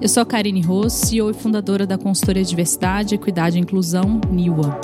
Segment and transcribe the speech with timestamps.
[0.00, 4.80] Eu sou a Karine Ross, CEO e fundadora da consultoria Diversidade, Equidade e Inclusão, NIWA.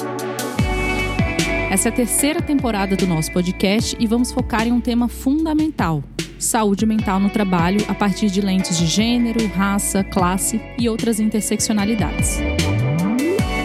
[1.71, 6.05] Essa é a terceira temporada do nosso podcast e vamos focar em um tema fundamental:
[6.39, 12.39] saúde mental no trabalho a partir de lentes de gênero, raça, classe e outras interseccionalidades.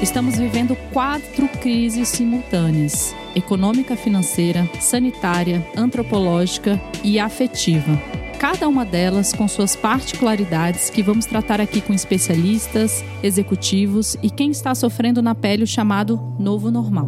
[0.01, 8.20] Estamos vivendo quatro crises simultâneas: econômica, financeira, sanitária, antropológica e afetiva.
[8.41, 14.49] Cada uma delas com suas particularidades que vamos tratar aqui com especialistas, executivos e quem
[14.49, 17.07] está sofrendo na pele o chamado novo normal.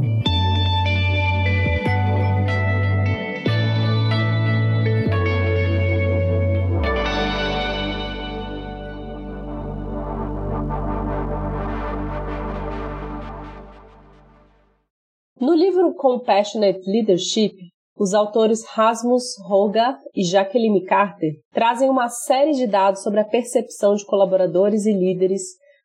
[15.41, 22.67] No livro Compassionate Leadership, os autores Rasmus Hogarth e Jacqueline Carter trazem uma série de
[22.67, 25.41] dados sobre a percepção de colaboradores e líderes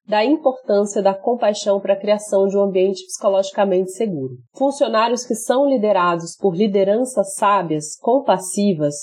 [0.06, 4.36] da importância da compaixão para a criação de um ambiente psicologicamente seguro.
[4.56, 8.94] Funcionários que são liderados por lideranças sábias, compassivas,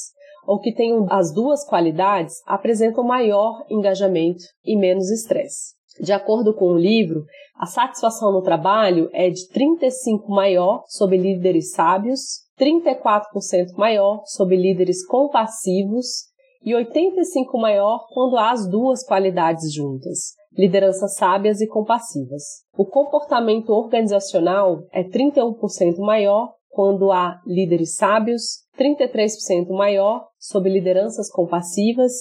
[0.47, 5.74] ou que tenham as duas qualidades, apresentam maior engajamento e menos estresse.
[5.99, 7.25] De acordo com o livro,
[7.57, 12.19] a satisfação no trabalho é de 35 maior sob líderes sábios,
[12.59, 16.25] 34% maior sob líderes compassivos
[16.63, 22.43] e 85 maior quando há as duas qualidades juntas, lideranças sábias e compassivas.
[22.77, 32.11] O comportamento organizacional é 31% maior quando há líderes sábios, 33% maior sob lideranças compassivas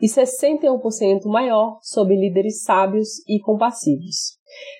[0.00, 4.38] e 61% maior sob líderes sábios e compassivos.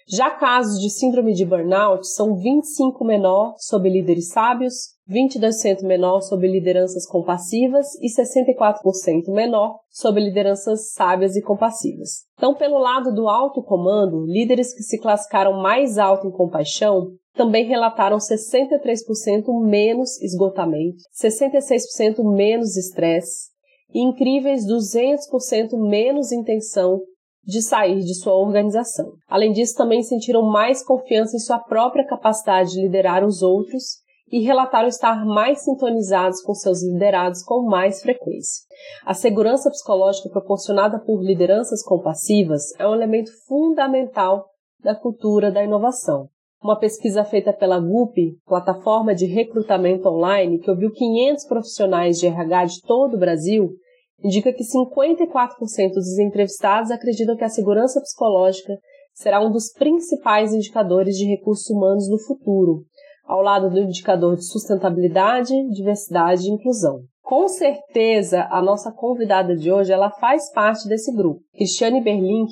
[0.08, 6.46] Já casos de síndrome de burnout são 25 menor sob líderes sábios, 22% menor sob
[6.46, 12.24] lideranças compassivas e 64% menor sob lideranças sábias e compassivas.
[12.36, 17.66] Então, pelo lado do alto comando, líderes que se classificaram mais alto em compaixão também
[17.66, 23.50] relataram 63% menos esgotamento, 66% menos estresse,
[23.92, 27.00] e incríveis 200% menos intenção
[27.44, 29.12] de sair de sua organização.
[29.26, 34.40] Além disso, também sentiram mais confiança em sua própria capacidade de liderar os outros e
[34.40, 38.62] relataram estar mais sintonizados com seus liderados com mais frequência.
[39.04, 44.44] A segurança psicológica proporcionada por lideranças compassivas é um elemento fundamental
[44.82, 46.28] da cultura da inovação.
[46.62, 52.64] Uma pesquisa feita pela GUP, plataforma de recrutamento online, que ouviu 500 profissionais de RH
[52.64, 53.70] de todo o Brasil,
[54.24, 58.76] indica que 54% dos entrevistados acreditam que a segurança psicológica
[59.14, 62.82] será um dos principais indicadores de recursos humanos no futuro,
[63.24, 67.02] ao lado do indicador de sustentabilidade, diversidade e inclusão.
[67.22, 71.40] Com certeza, a nossa convidada de hoje ela faz parte desse grupo.
[71.54, 72.50] Cristiane Berlink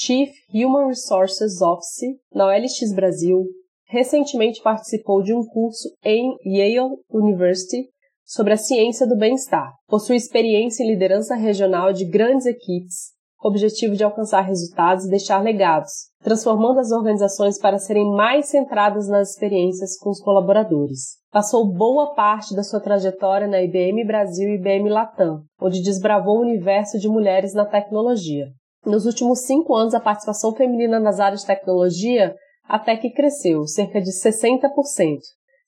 [0.00, 3.44] Chief Human Resources Officer na OLX Brasil,
[3.88, 7.88] recentemente participou de um curso em Yale University
[8.24, 9.72] sobre a ciência do bem-estar.
[9.88, 15.10] Possui experiência em liderança regional de grandes equipes, com o objetivo de alcançar resultados e
[15.10, 15.90] deixar legados,
[16.22, 21.16] transformando as organizações para serem mais centradas nas experiências com os colaboradores.
[21.32, 26.42] Passou boa parte da sua trajetória na IBM Brasil e IBM Latam, onde desbravou o
[26.42, 28.46] universo de mulheres na tecnologia.
[28.88, 32.34] Nos últimos cinco anos, a participação feminina nas áreas de tecnologia
[32.66, 35.18] até que cresceu, cerca de 60%,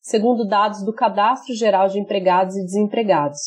[0.00, 3.38] segundo dados do Cadastro Geral de Empregados e Desempregados.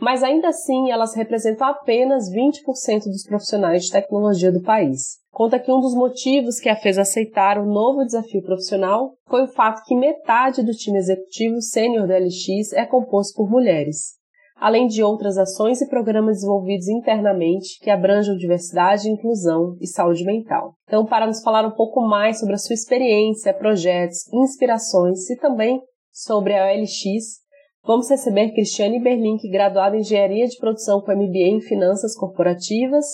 [0.00, 5.18] Mas ainda assim, elas representam apenas 20% dos profissionais de tecnologia do país.
[5.32, 9.52] Conta que um dos motivos que a fez aceitar o novo desafio profissional foi o
[9.52, 14.17] fato que metade do time executivo sênior da LX é composto por mulheres
[14.60, 20.74] além de outras ações e programas desenvolvidos internamente que abranjam diversidade, inclusão e saúde mental.
[20.86, 25.80] Então, para nos falar um pouco mais sobre a sua experiência, projetos, inspirações e também
[26.12, 27.38] sobre a OLX,
[27.84, 33.04] vamos receber Cristiane Berlink, graduada em Engenharia de Produção com MBA em Finanças Corporativas,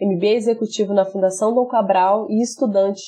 [0.00, 3.02] MBA Executivo na Fundação Dom Cabral e estudante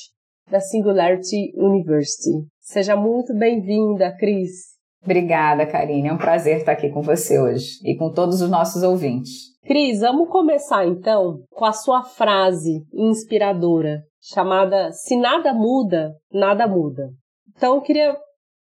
[0.49, 2.47] da Singularity University.
[2.61, 4.72] Seja muito bem-vinda, Cris.
[5.03, 6.07] Obrigada, Karine.
[6.07, 9.53] É um prazer estar aqui com você hoje e com todos os nossos ouvintes.
[9.65, 17.09] Cris, vamos começar então com a sua frase inspiradora chamada Se nada muda, nada muda.
[17.55, 18.15] Então eu queria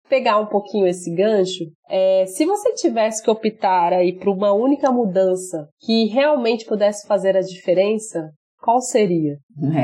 [0.10, 1.64] pegar um pouquinho esse gancho.
[1.90, 7.38] É, se você tivesse que optar aí por uma única mudança que realmente pudesse fazer
[7.38, 8.30] a diferença,
[8.62, 9.38] qual seria?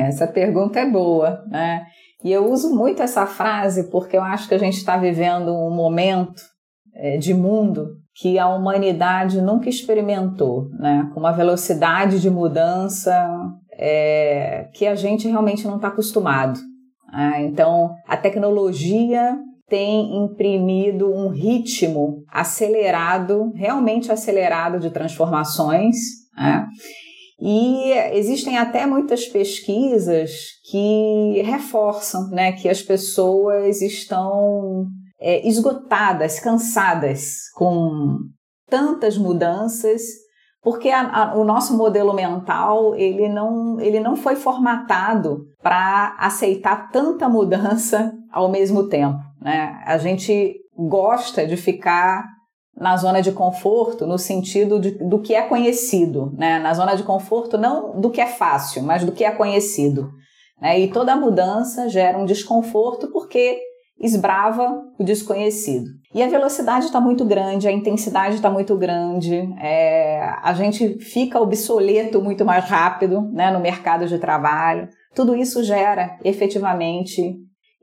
[0.06, 1.86] Essa pergunta é boa, né?
[2.28, 5.74] E eu uso muito essa frase porque eu acho que a gente está vivendo um
[5.74, 6.42] momento
[6.94, 11.10] é, de mundo que a humanidade nunca experimentou, né?
[11.14, 13.16] com uma velocidade de mudança
[13.72, 16.60] é, que a gente realmente não está acostumado.
[17.14, 19.40] Ah, então, a tecnologia
[19.70, 25.96] tem imprimido um ritmo acelerado, realmente acelerado de transformações.
[26.36, 26.68] Né?
[27.40, 30.32] E existem até muitas pesquisas
[30.72, 34.88] que reforçam né, que as pessoas estão
[35.20, 38.18] é, esgotadas, cansadas com
[38.68, 40.02] tantas mudanças,
[40.62, 46.90] porque a, a, o nosso modelo mental ele não, ele não foi formatado para aceitar
[46.92, 49.20] tanta mudança ao mesmo tempo.
[49.40, 49.80] Né?
[49.86, 52.26] A gente gosta de ficar
[52.80, 56.60] na zona de conforto no sentido de, do que é conhecido, né?
[56.60, 60.12] Na zona de conforto não do que é fácil, mas do que é conhecido.
[60.62, 60.80] Né?
[60.80, 63.60] E toda mudança gera um desconforto porque
[64.00, 65.88] esbrava o desconhecido.
[66.14, 71.40] E a velocidade está muito grande, a intensidade está muito grande, é, a gente fica
[71.40, 74.88] obsoleto muito mais rápido né, no mercado de trabalho.
[75.16, 77.36] Tudo isso gera efetivamente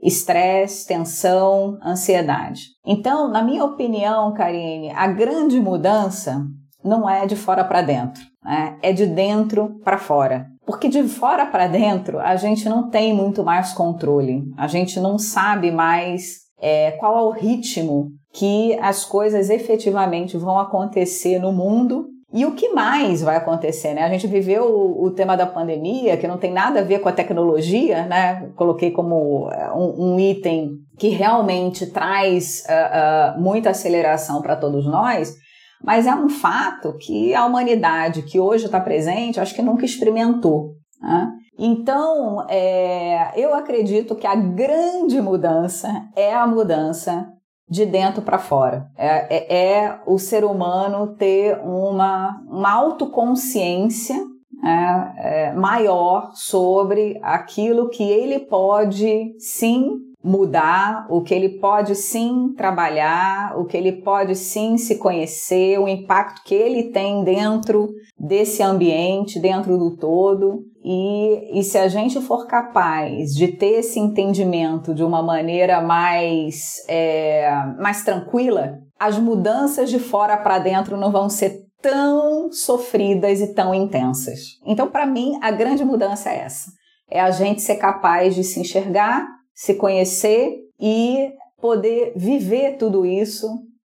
[0.05, 2.67] estresse, tensão, ansiedade.
[2.87, 6.47] Então, na minha opinião, Karine, a grande mudança
[6.85, 8.77] não é de fora para dentro, né?
[8.83, 10.47] é de dentro para fora.
[10.67, 15.19] Porque de fora para dentro a gente não tem muito mais controle, a gente não
[15.19, 22.07] sabe mais é, qual é o ritmo que as coisas efetivamente vão acontecer no mundo
[22.35, 24.03] e o que mais vai acontecer, né?
[24.03, 27.09] A gente viveu o, o, tema da pandemia, que não tem nada a ver com
[27.09, 28.51] a tecnologia, né?
[28.57, 34.85] Coloquei como é, um, um item que realmente traz uh, uh, muita aceleração para todos
[34.85, 35.33] nós,
[35.81, 40.73] mas é um fato que a humanidade que hoje está presente, acho que nunca experimentou.
[41.01, 41.31] Né?
[41.57, 47.29] Então, é, eu acredito que a grande mudança é a mudança
[47.69, 48.87] de dentro para fora.
[48.97, 54.17] É, é, é, o ser humano ter uma, uma autoconsciência
[54.63, 62.55] é, é, maior sobre aquilo que ele pode sim mudar, o que ele pode sim
[62.57, 68.63] trabalhar, o que ele pode sim se conhecer, o impacto que ele tem dentro desse
[68.63, 70.63] ambiente, dentro do todo.
[70.85, 76.75] E, e se a gente for capaz de ter esse entendimento de uma maneira mais,
[76.89, 83.55] é, mais tranquila, as mudanças de fora para dentro não vão ser tão sofridas e
[83.55, 84.59] tão intensas.
[84.67, 86.71] Então, para mim, a grande mudança é essa:
[87.11, 93.47] é a gente ser capaz de se enxergar se conhecer e poder viver tudo isso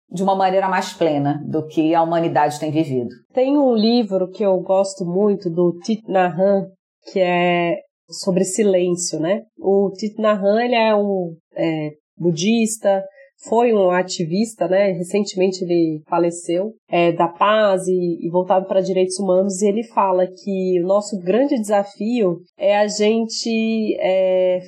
[0.10, 3.10] de uma maneira mais plena do que a humanidade tem vivido.
[3.34, 6.68] Tem um livro que eu gosto muito do Thich Nhat Hanh,
[7.12, 7.78] que é
[8.10, 9.44] sobre silêncio, né?
[9.58, 13.04] O Thich Nhat Hanh, ele é um é, budista,
[13.48, 14.92] foi um ativista, né?
[14.92, 20.28] Recentemente ele faleceu, é, da paz e, e voltado para direitos humanos, e ele fala
[20.28, 24.62] que o nosso grande desafio é a gente é,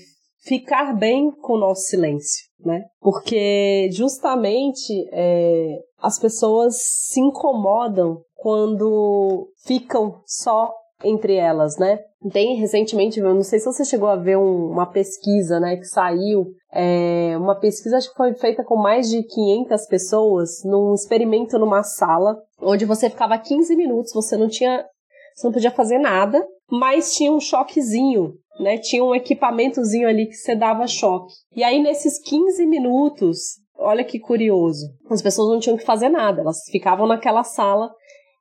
[0.43, 2.83] ficar bem com o nosso silêncio, né?
[2.99, 10.71] Porque justamente é, as pessoas se incomodam quando ficam só
[11.03, 11.99] entre elas, né?
[12.31, 15.85] Tem recentemente, eu não sei se você chegou a ver um, uma pesquisa, né, que
[15.85, 21.59] saiu, é, uma pesquisa acho que foi feita com mais de 500 pessoas num experimento
[21.59, 24.83] numa sala, onde você ficava 15 minutos, você não tinha,
[25.35, 28.77] você não podia fazer nada, mas tinha um choquezinho né?
[28.77, 31.33] Tinha um equipamentozinho ali que você dava choque.
[31.55, 36.41] E aí, nesses 15 minutos, olha que curioso, as pessoas não tinham que fazer nada,
[36.41, 37.91] elas ficavam naquela sala.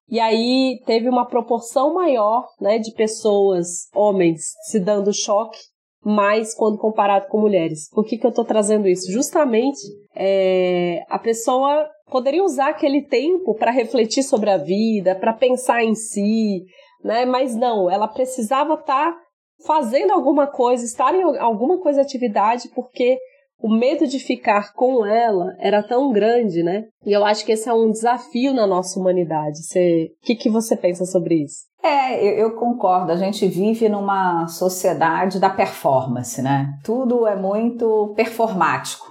[0.09, 5.59] E aí teve uma proporção maior, né, de pessoas, homens, se dando choque,
[6.05, 7.91] mais quando comparado com mulheres.
[7.91, 9.11] Por que, que eu estou trazendo isso?
[9.11, 9.81] Justamente
[10.15, 15.97] é, a pessoa poderia usar aquele tempo para refletir sobre a vida, para pensar em
[15.97, 16.65] si,
[17.03, 17.25] né?
[17.25, 19.19] Mas não, ela precisava estar tá
[19.67, 23.19] fazendo alguma coisa, estar em alguma coisa atividade, porque
[23.59, 26.85] o medo de ficar com ela era tão grande, né?
[27.05, 29.59] E eu acho que esse é um desafio na nossa humanidade.
[29.59, 31.67] O que, que você pensa sobre isso?
[31.83, 33.13] É, eu, eu, concordo.
[33.13, 36.69] A gente vive numa sociedade da performance, né?
[36.83, 39.07] Tudo é muito performático.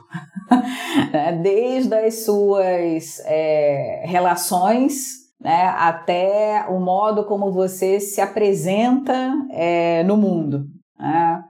[1.11, 1.33] Né?
[1.41, 10.15] Desde as suas é, relações né, até o modo como você se apresenta é, no
[10.15, 10.65] mundo.
[10.97, 11.43] Né?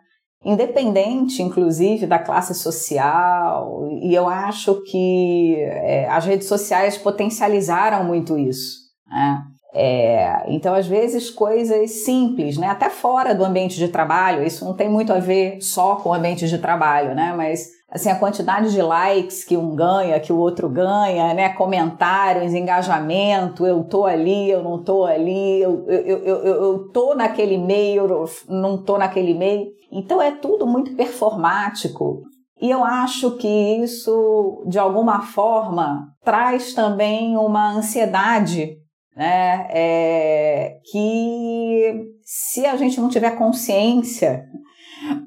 [0.45, 8.37] Independente, inclusive, da classe social, e eu acho que é, as redes sociais potencializaram muito
[8.37, 8.81] isso.
[9.09, 9.43] Né?
[9.73, 12.67] É, então, às vezes, coisas simples, né?
[12.67, 16.13] até fora do ambiente de trabalho, isso não tem muito a ver só com o
[16.13, 17.33] ambiente de trabalho, né?
[17.35, 21.49] mas assim, a quantidade de likes que um ganha, que o outro ganha, né?
[21.49, 27.57] Comentários, engajamento, eu tô ali, eu não tô ali, eu, eu, eu, eu, tô naquele
[27.57, 29.67] meio, eu não tô naquele meio.
[29.89, 32.21] Então é tudo muito performático.
[32.61, 38.75] E eu acho que isso, de alguma forma, traz também uma ansiedade,
[39.15, 39.67] né?
[39.69, 44.43] É, que se a gente não tiver consciência,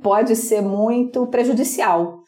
[0.03, 2.19] pode ser muito prejudicial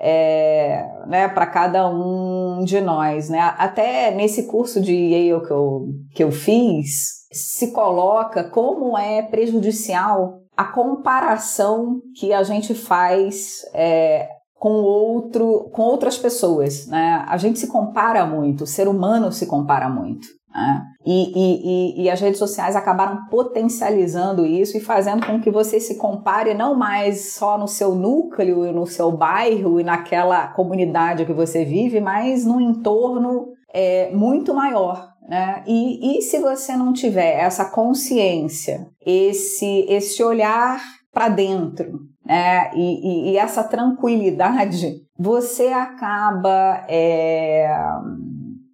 [0.00, 3.28] é, né, para cada um de nós.
[3.28, 3.38] Né?
[3.58, 10.40] Até nesse curso de Yale que eu, que eu fiz, se coloca como é prejudicial
[10.56, 17.24] a comparação que a gente faz é, com outro, com outras pessoas, né?
[17.26, 20.28] A gente se compara muito, o ser humano se compara muito.
[20.54, 20.82] Né?
[21.06, 25.96] E, e, e, as redes sociais acabaram potencializando isso e fazendo com que você se
[25.96, 31.64] compare não mais só no seu núcleo, no seu bairro e naquela comunidade que você
[31.64, 35.10] vive, mas num entorno é, muito maior.
[35.26, 35.62] Né?
[35.66, 42.70] E, e se você não tiver essa consciência, esse, esse olhar para dentro, né?
[42.74, 47.68] E, e, e, essa tranquilidade, você acaba é,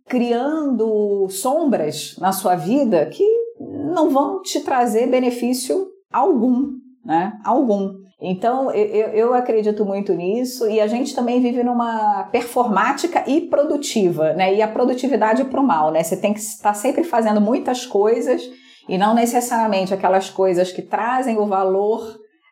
[0.06, 3.24] criando sombras na sua vida que
[3.58, 6.72] não vão te trazer benefício algum,
[7.04, 7.32] né?
[7.44, 7.94] Algum.
[8.20, 14.32] Então, eu, eu acredito muito nisso e a gente também vive numa performática e produtiva,
[14.32, 14.54] né?
[14.54, 16.02] E a produtividade para o mal, né?
[16.02, 18.42] Você tem que estar sempre fazendo muitas coisas
[18.88, 22.00] e não necessariamente aquelas coisas que trazem o valor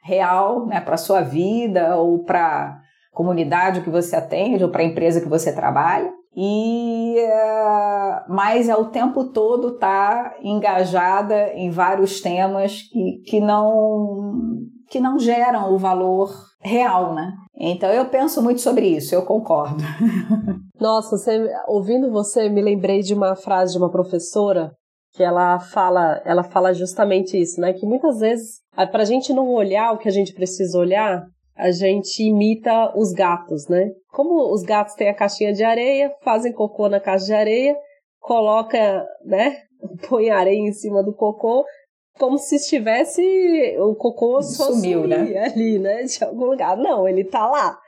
[0.02, 2.78] real, né, para sua vida ou para
[3.12, 8.74] comunidade que você atende ou para a empresa que você trabalha e uh, mas é
[8.74, 14.32] o tempo todo tá engajada em vários temas que, que não
[14.88, 17.32] que não geram o valor real, né?
[17.56, 19.82] Então eu penso muito sobre isso, eu concordo.
[20.80, 24.72] Nossa, você, ouvindo você, me lembrei de uma frase de uma professora
[25.14, 27.72] que ela fala, ela fala justamente isso, né?
[27.72, 31.24] Que muitas vezes, para a gente não olhar o que a gente precisa olhar,
[31.56, 33.90] a gente imita os gatos, né?
[34.12, 37.76] Como os gatos têm a caixinha de areia, fazem cocô na caixa de areia,
[38.20, 39.62] coloca, né?
[40.08, 41.64] Põe areia em cima do cocô,
[42.18, 43.22] como se estivesse
[43.78, 45.38] o cocô sumiu, né?
[45.46, 46.02] ali, né?
[46.02, 46.76] De algum lugar.
[46.76, 47.78] Não, ele tá lá,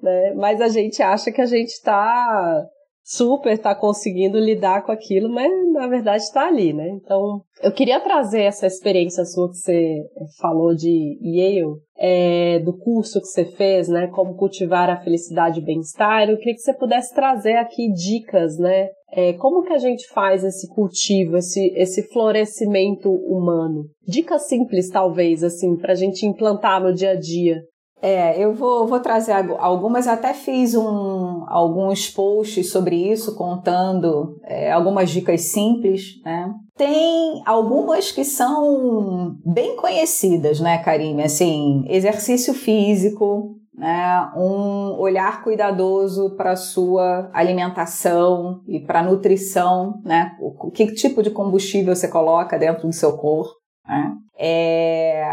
[0.00, 0.34] né?
[0.34, 2.66] Mas a gente acha que a gente tá
[3.08, 6.90] super está conseguindo lidar com aquilo, mas na verdade está ali, né?
[6.90, 10.04] Então, eu queria trazer essa experiência sua que você
[10.38, 14.08] falou de Yale, é, do curso que você fez, né?
[14.08, 16.28] Como cultivar a felicidade e bem-estar.
[16.28, 18.88] Eu queria que você pudesse trazer aqui dicas, né?
[19.10, 23.86] É, como que a gente faz esse cultivo, esse, esse florescimento humano?
[24.06, 27.62] Dicas simples, talvez, assim, para a gente implantar no dia a dia.
[28.00, 34.70] É, eu vou, vou trazer algumas, até fiz um, alguns posts sobre isso, contando é,
[34.70, 36.52] algumas dicas simples, né?
[36.76, 41.24] Tem algumas que são bem conhecidas, né, Karine?
[41.24, 44.30] Assim, exercício físico, né?
[44.36, 50.36] Um olhar cuidadoso para a sua alimentação e para a nutrição, né?
[50.40, 54.14] O, que tipo de combustível você coloca dentro do seu corpo, né?
[54.38, 55.24] É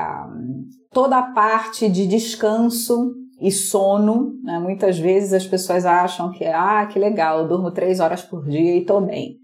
[0.96, 4.58] toda a parte de descanso e sono, né?
[4.60, 8.75] muitas vezes as pessoas acham que, ah, que legal, eu durmo três horas por dia
[8.75, 9.36] e estou bem.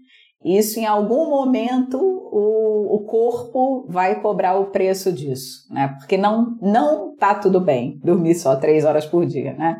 [0.42, 5.94] Isso em algum momento o, o corpo vai cobrar o preço disso, né?
[5.98, 9.78] Porque não não tá tudo bem dormir só três horas por dia, né?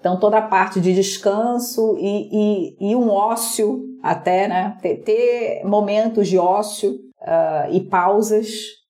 [0.00, 2.28] Então toda a parte de descanso e,
[2.80, 4.76] e, e um ócio até, né?
[4.82, 6.90] Ter, ter momentos de ócio
[7.22, 8.81] uh, e pausas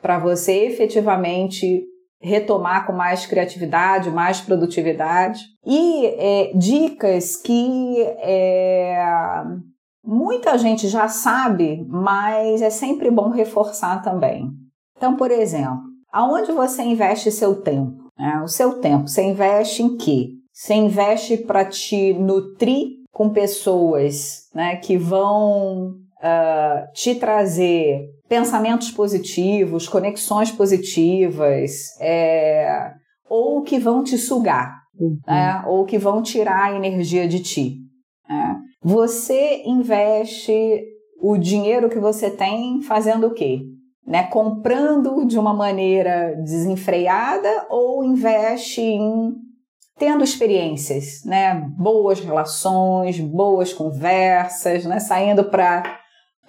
[0.00, 1.84] para você efetivamente
[2.20, 5.40] retomar com mais criatividade, mais produtividade.
[5.64, 9.02] E é, dicas que é,
[10.04, 14.50] muita gente já sabe, mas é sempre bom reforçar também.
[14.96, 15.80] Então, por exemplo,
[16.12, 18.10] aonde você investe seu tempo?
[18.18, 18.42] Né?
[18.44, 20.28] O seu tempo, você investe em quê?
[20.52, 29.88] Você investe para te nutrir com pessoas né, que vão uh, te trazer pensamentos positivos,
[29.88, 32.92] conexões positivas, é,
[33.28, 35.18] ou que vão te sugar, uhum.
[35.26, 35.64] né?
[35.66, 37.78] ou que vão tirar a energia de ti.
[38.28, 38.56] Né?
[38.84, 40.84] Você investe
[41.20, 43.62] o dinheiro que você tem fazendo o quê?
[44.06, 44.22] Né?
[44.28, 49.34] Comprando de uma maneira desenfreada ou investe em
[49.98, 51.68] tendo experiências, né?
[51.76, 54.98] Boas relações, boas conversas, né?
[54.98, 56.00] Saindo para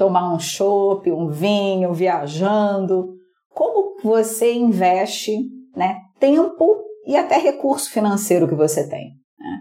[0.01, 3.13] tomar um chopp, um vinho, viajando.
[3.53, 5.37] Como você investe
[5.75, 9.11] né, tempo e até recurso financeiro que você tem.
[9.39, 9.57] Né?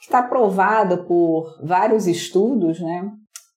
[0.00, 3.08] está provado por vários estudos, né?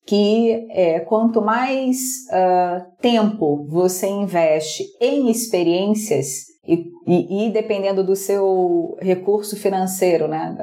[0.06, 1.98] Que é, quanto mais
[2.29, 10.56] uh, tempo você investe em experiências e, e, e, dependendo do seu recurso financeiro, né,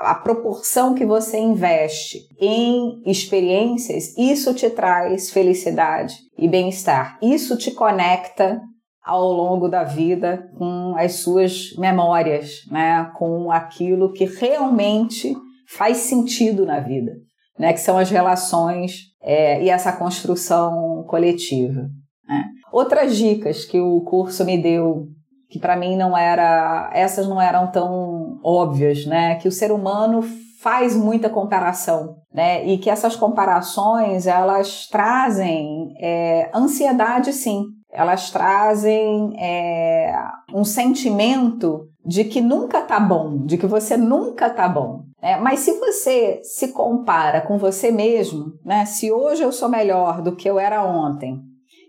[0.00, 7.18] a, proporção que você investe em experiências, isso te traz felicidade e bem-estar.
[7.22, 8.60] Isso te conecta
[9.02, 13.10] ao longo da vida com as suas memórias, né?
[13.16, 15.34] com aquilo que realmente
[15.76, 17.12] faz sentido na vida,
[17.58, 17.72] né?
[17.72, 21.88] que são as relações é, e essa construção coletiva.
[22.28, 22.44] Né?
[22.72, 25.06] Outras dicas que o curso me deu,
[25.50, 29.34] que para mim não era, essas não eram tão óbvias, né?
[29.34, 30.22] que o ser humano
[30.60, 32.66] faz muita comparação, né?
[32.66, 40.14] E que essas comparações elas trazem é, ansiedade, sim, elas trazem é,
[40.54, 45.00] um sentimento de que nunca tá bom, de que você nunca tá bom.
[45.22, 48.84] É, mas se você se compara com você mesmo, né?
[48.84, 51.40] Se hoje eu sou melhor do que eu era ontem,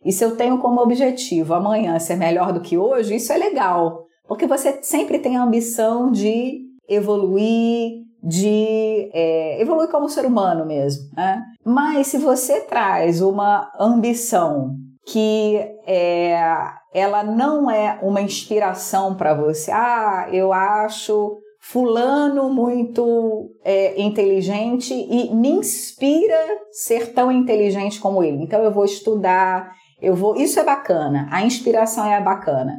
[0.03, 4.05] e se eu tenho como objetivo amanhã ser melhor do que hoje, isso é legal,
[4.27, 11.10] porque você sempre tem a ambição de evoluir, de é, evoluir como ser humano mesmo.
[11.15, 11.41] Né?
[11.65, 16.36] Mas se você traz uma ambição que é,
[16.93, 19.72] ela não é uma inspiração para você.
[19.72, 26.36] Ah, eu acho fulano muito é, inteligente e me inspira
[26.72, 28.43] ser tão inteligente como ele.
[28.43, 30.36] Então eu vou estudar, eu vou.
[30.36, 31.27] Isso é bacana.
[31.31, 32.74] A inspiração é bacana,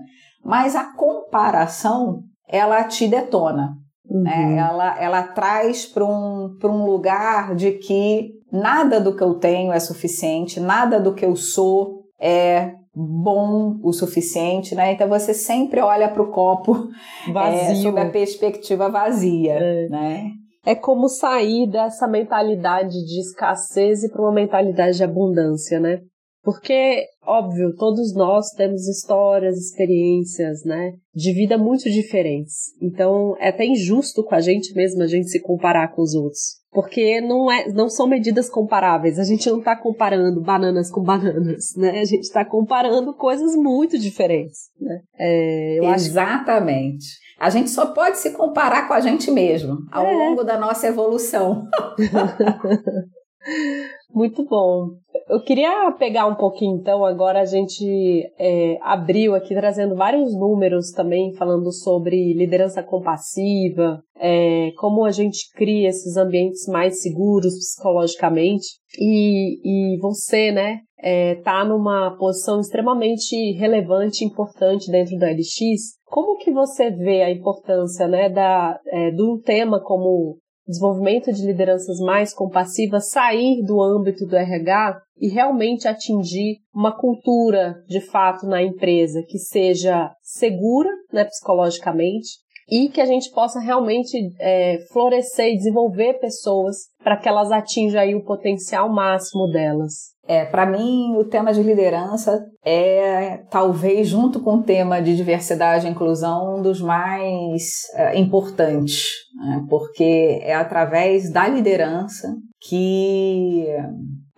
[0.45, 3.77] mas a comparação ela te detona.
[4.11, 4.23] Uhum.
[4.23, 4.59] Né?
[4.59, 9.81] Ela, ela traz para um, um lugar de que nada do que eu tenho é
[9.81, 14.93] suficiente, nada do que eu sou é bom o suficiente, né?
[14.93, 16.89] Então você sempre olha para o copo
[17.33, 19.89] vazio, é, sob a perspectiva vazia, é.
[19.89, 20.31] né?
[20.65, 26.01] É como sair dessa mentalidade de escassez e para uma mentalidade de abundância, né?
[26.43, 32.73] Porque, óbvio, todos nós temos histórias, experiências, né, de vida muito diferentes.
[32.81, 36.61] Então, é até injusto com a gente mesmo a gente se comparar com os outros.
[36.73, 39.19] Porque não, é, não são medidas comparáveis.
[39.19, 42.01] A gente não está comparando bananas com bananas, né?
[42.01, 45.01] A gente está comparando coisas muito diferentes, né?
[45.19, 47.05] É, Exatamente.
[47.05, 47.23] Acho...
[47.39, 50.13] A gente só pode se comparar com a gente mesmo ao é.
[50.13, 51.69] longo da nossa evolução.
[54.15, 54.91] Muito bom.
[55.33, 60.91] Eu queria pegar um pouquinho, então, agora a gente é, abriu aqui trazendo vários números
[60.91, 68.67] também, falando sobre liderança compassiva, é, como a gente cria esses ambientes mais seguros psicologicamente.
[68.99, 75.97] E, e você, né, é, tá numa posição extremamente relevante e importante dentro da LX.
[76.05, 81.45] Como que você vê a importância, né, da, é, de um tema como desenvolvimento de
[81.45, 88.47] lideranças mais compassivas, sair do âmbito do RH e realmente atingir uma cultura de fato
[88.47, 95.53] na empresa que seja segura né, psicologicamente e que a gente possa realmente é, florescer
[95.53, 100.13] e desenvolver pessoas para que elas atinjam aí o potencial máximo delas.
[100.27, 105.87] É, para mim, o tema de liderança é, talvez, junto com o tema de diversidade
[105.87, 107.63] e inclusão, um dos mais
[107.97, 109.09] é, importantes,
[109.43, 109.65] né?
[109.69, 113.67] porque é através da liderança que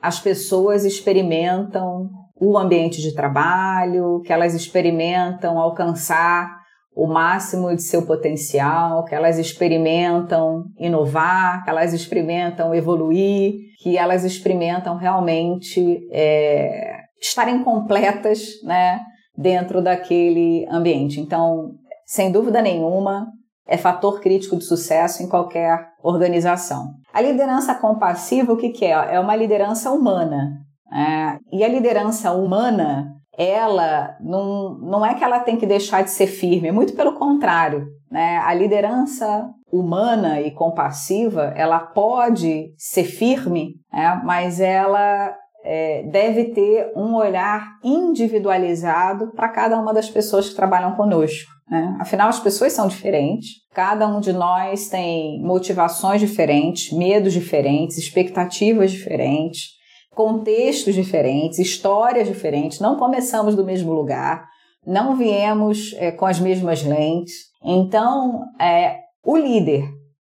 [0.00, 2.08] as pessoas experimentam
[2.40, 6.48] o ambiente de trabalho, que elas experimentam alcançar
[6.94, 14.24] o máximo de seu potencial, que elas experimentam inovar, que elas experimentam evoluir, que elas
[14.24, 19.00] experimentam realmente é, estarem completas né,
[19.36, 21.20] dentro daquele ambiente.
[21.20, 21.72] Então,
[22.06, 23.26] sem dúvida nenhuma,
[23.66, 26.90] é fator crítico de sucesso em qualquer organização.
[27.12, 29.14] A liderança compassiva, o que, que é?
[29.14, 30.59] É uma liderança humana.
[30.92, 36.11] É, e a liderança humana ela não, não é que ela tem que deixar de
[36.11, 37.87] ser firme, é muito pelo contrário.
[38.11, 38.38] Né?
[38.38, 44.20] A liderança humana e compassiva, ela pode ser firme, né?
[44.24, 50.94] mas ela é, deve ter um olhar individualizado para cada uma das pessoas que trabalham
[50.94, 51.53] conosco.
[51.70, 51.96] Né?
[52.00, 58.90] Afinal, as pessoas são diferentes, cada um de nós tem motivações diferentes, medos diferentes, expectativas
[58.90, 59.74] diferentes
[60.14, 64.46] contextos diferentes, histórias diferentes, não começamos do mesmo lugar,
[64.87, 67.35] não viemos é, com as mesmas lentes.
[67.62, 69.88] Então, é, o líder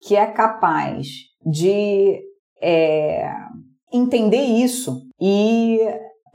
[0.02, 1.08] que é capaz
[1.46, 2.22] de
[2.62, 3.30] é,
[3.92, 5.80] entender isso e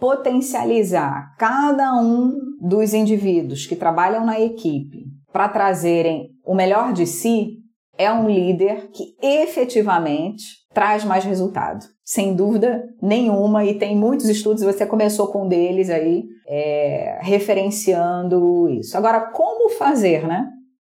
[0.00, 7.58] potencializar cada um dos indivíduos que trabalham na equipe para trazerem o melhor de si
[7.96, 11.84] é um líder que efetivamente traz mais resultado.
[12.02, 18.68] Sem dúvida nenhuma, e tem muitos estudos, você começou com um deles aí, é, referenciando
[18.70, 18.96] isso.
[18.96, 20.48] Agora, como fazer, né?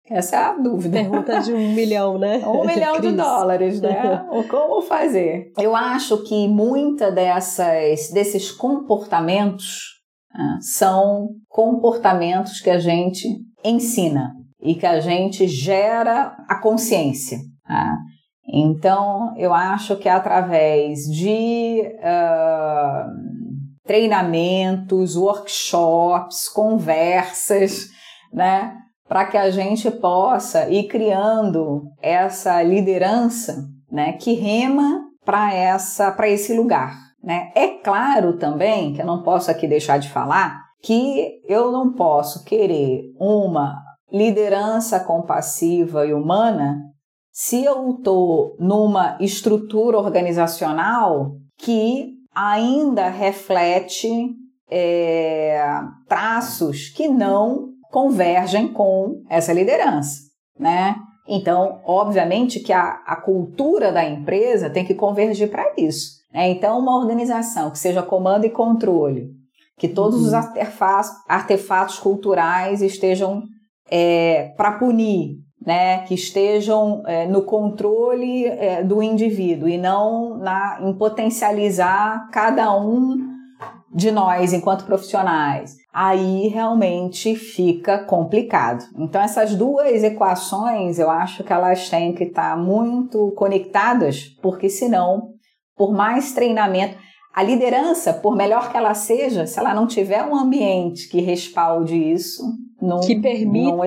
[0.10, 0.98] Essa é a dúvida.
[0.98, 2.41] Pergunta de um milhão, né?
[2.48, 4.26] Um milhão de dólares, né?
[4.50, 5.52] Como fazer?
[5.58, 10.00] Eu acho que muita dessas desses comportamentos
[10.34, 13.28] né, são comportamentos que a gente
[13.63, 17.38] ensina e que a gente gera a consciência.
[17.67, 17.98] Né?
[18.52, 23.39] Então, eu acho que através de uh,
[23.86, 27.88] treinamentos, workshops, conversas,
[28.34, 28.76] né?
[29.10, 36.30] Para que a gente possa ir criando essa liderança, né, que rema para essa para
[36.30, 37.52] esse lugar, né?
[37.56, 42.45] É claro também que eu não posso aqui deixar de falar que eu não posso
[42.45, 43.76] querer uma
[44.12, 46.78] liderança compassiva e humana
[47.32, 54.30] se eu estou numa estrutura organizacional que ainda reflete
[54.69, 55.62] é,
[56.08, 60.21] traços que não convergem com essa liderança,
[60.58, 60.95] né?
[61.30, 66.19] Então, obviamente que a, a cultura da empresa tem que convergir para isso.
[66.34, 66.49] Né?
[66.49, 69.30] Então, uma organização que seja comando e controle,
[69.78, 70.28] que todos uhum.
[70.28, 73.43] os artefatos, artefatos culturais estejam
[73.91, 75.99] é, para punir, né?
[76.06, 83.30] que estejam é, no controle é, do indivíduo e não na, em potencializar cada um
[83.93, 88.84] de nós enquanto profissionais, aí realmente fica complicado.
[88.97, 95.30] Então essas duas equações, eu acho que elas têm que estar muito conectadas, porque senão,
[95.75, 96.97] por mais treinamento,
[97.34, 101.95] a liderança, por melhor que ela seja, se ela não tiver um ambiente que respalde
[101.95, 102.43] isso,
[102.82, 103.86] não, que permita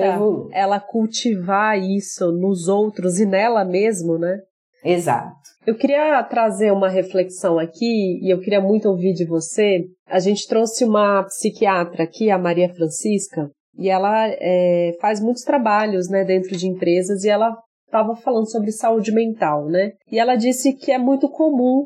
[0.51, 4.37] ela cultivar isso nos outros e nela mesmo, né?
[4.83, 5.42] Exato.
[5.65, 9.85] Eu queria trazer uma reflexão aqui e eu queria muito ouvir de você.
[10.07, 16.09] A gente trouxe uma psiquiatra aqui, a Maria Francisca, e ela é, faz muitos trabalhos
[16.09, 19.91] né, dentro de empresas e ela estava falando sobre saúde mental, né?
[20.11, 21.85] E ela disse que é muito comum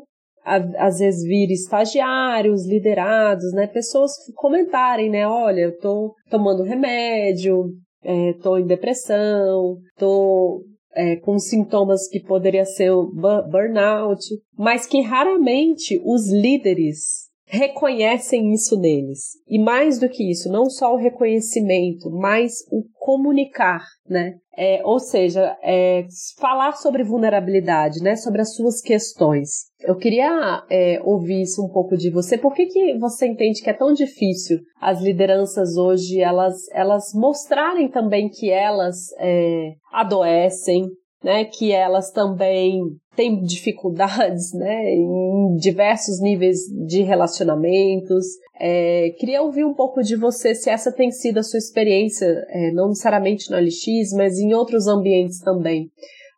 [0.78, 7.66] às vezes vir estagiários, liderados, né, pessoas comentarem, né, olha, eu tô tomando remédio,
[8.02, 10.62] é, tô em depressão, tô
[10.98, 14.20] é, com sintomas que poderia ser o burnout,
[14.58, 19.32] mas que raramente os líderes reconhecem isso neles.
[19.48, 24.34] E mais do que isso, não só o reconhecimento, mas o comunicar, né?
[24.56, 26.04] É, ou seja, é,
[26.38, 28.16] falar sobre vulnerabilidade, né?
[28.16, 29.48] Sobre as suas questões.
[29.80, 32.36] Eu queria é, ouvir isso um pouco de você.
[32.36, 37.88] Por que, que você entende que é tão difícil as lideranças hoje elas, elas mostrarem
[37.88, 40.84] também que elas é, adoecem,
[41.22, 42.80] né, que elas também
[43.16, 48.24] têm dificuldades né, em diversos níveis de relacionamentos.
[48.60, 52.70] É, queria ouvir um pouco de você se essa tem sido a sua experiência, é,
[52.72, 55.90] não necessariamente na LX, mas em outros ambientes também.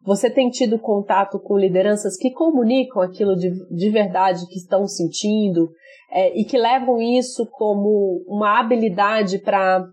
[0.02, 5.70] Você tem tido contato com lideranças que comunicam aquilo de, de verdade que estão sentindo
[6.10, 9.84] é, e que levam isso como uma habilidade para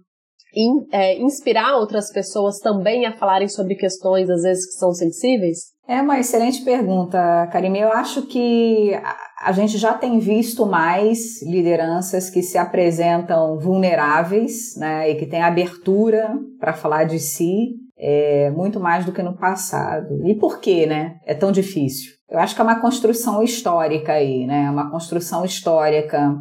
[0.58, 5.78] in, é, inspirar outras pessoas também a falarem sobre questões, às vezes, que são sensíveis?
[5.88, 7.80] É uma excelente pergunta, Karime.
[7.80, 8.92] Eu acho que
[9.40, 15.42] a gente já tem visto mais lideranças que se apresentam vulneráveis né, e que têm
[15.42, 20.28] abertura para falar de si, é, muito mais do que no passado.
[20.28, 22.18] E por que né, é tão difícil?
[22.30, 24.70] Eu acho que é uma construção histórica aí, né?
[24.70, 26.36] Uma construção histórica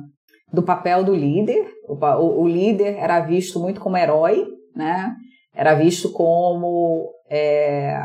[0.53, 1.65] do papel do líder.
[2.01, 5.15] O, o, líder era visto muito como herói, né?
[5.55, 7.99] Era visto como é,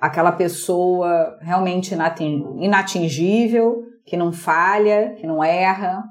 [0.00, 6.02] aquela pessoa realmente inatingível, que não falha, que não erra,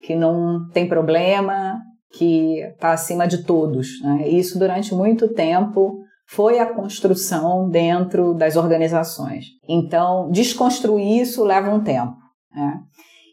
[0.00, 1.80] que não tem problema,
[2.12, 4.00] que está acima de todos.
[4.02, 4.28] Né?
[4.28, 9.46] Isso durante muito tempo foi a construção dentro das organizações.
[9.68, 12.16] Então, desconstruir isso leva um tempo.
[12.54, 12.80] Né?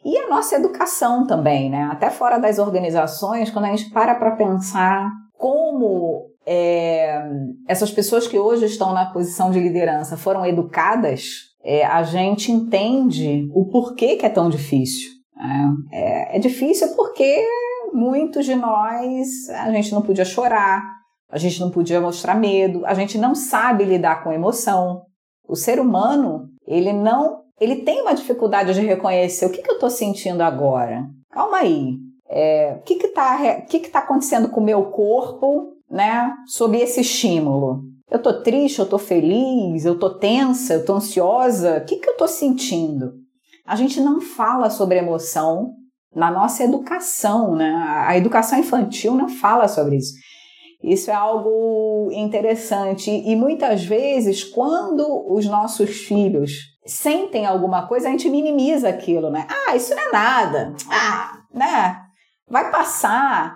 [0.03, 1.89] E a nossa educação também, né?
[1.91, 7.21] Até fora das organizações, quando a gente para para pensar como é,
[7.67, 13.49] essas pessoas que hoje estão na posição de liderança foram educadas, é, a gente entende
[13.53, 15.09] o porquê que é tão difícil.
[15.35, 15.75] Né?
[15.91, 17.45] É, é difícil porque
[17.93, 20.81] muitos de nós a gente não podia chorar,
[21.29, 25.03] a gente não podia mostrar medo, a gente não sabe lidar com emoção.
[25.47, 29.75] O ser humano, ele não ele tem uma dificuldade de reconhecer o que, que eu
[29.75, 31.05] estou sentindo agora.
[31.31, 31.95] Calma aí.
[32.29, 37.01] É, o que está que que tá acontecendo com o meu corpo né, sob esse
[37.01, 37.81] estímulo.
[38.09, 42.09] Eu tô triste, eu tô feliz, eu tô tensa, eu tô ansiosa, o que, que
[42.09, 43.13] eu tô sentindo?
[43.65, 45.73] A gente não fala sobre emoção
[46.15, 47.71] na nossa educação, né?
[48.07, 50.13] A educação infantil não fala sobre isso.
[50.81, 56.51] Isso é algo interessante e muitas vezes quando os nossos filhos
[56.89, 59.47] sentem alguma coisa, a gente minimiza aquilo, né?
[59.49, 60.73] Ah, isso não é nada.
[60.89, 62.01] Ah, né?
[62.47, 63.55] Vai passar.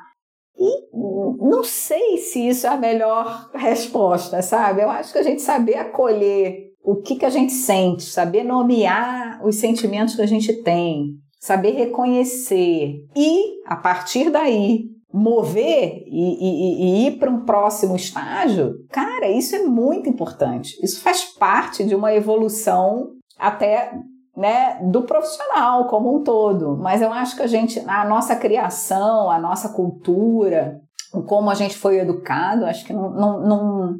[0.58, 4.82] E não sei se isso é a melhor resposta, sabe?
[4.82, 9.42] Eu acho que a gente saber acolher o que, que a gente sente, saber nomear
[9.46, 16.84] os sentimentos que a gente tem, saber reconhecer e, a partir daí, mover e, e,
[16.84, 20.76] e ir para um próximo estágio, cara, isso é muito importante.
[20.84, 23.92] Isso faz parte de uma evolução até
[24.36, 26.78] né, do profissional como um todo.
[26.78, 30.80] Mas eu acho que a gente, a nossa criação, a nossa cultura,
[31.28, 33.96] como a gente foi educado, acho que não, não, não,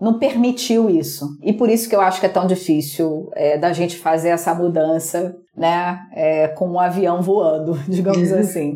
[0.00, 1.26] não permitiu isso.
[1.42, 4.54] E por isso que eu acho que é tão difícil é, da gente fazer essa
[4.54, 8.74] mudança, né, é, com um avião voando, digamos assim.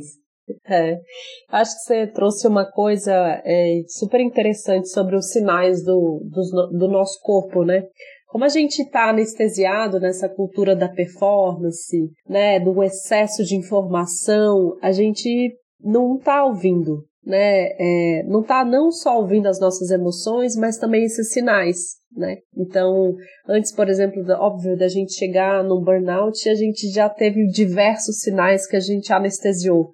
[0.67, 0.99] É,
[1.51, 3.13] acho que você trouxe uma coisa
[3.45, 7.85] é, super interessante sobre os sinais do, do, do nosso corpo, né?
[8.33, 14.91] Como a gente está anestesiado nessa cultura da performance, né, do excesso de informação, a
[14.91, 17.67] gente não está ouvindo, né?
[17.79, 21.77] É, não está não só ouvindo as nossas emoções, mas também esses sinais,
[22.17, 22.39] né?
[22.57, 23.15] Então,
[23.47, 28.67] antes, por exemplo, óbvio, da gente chegar no burnout, a gente já teve diversos sinais
[28.67, 29.91] que a gente anestesiou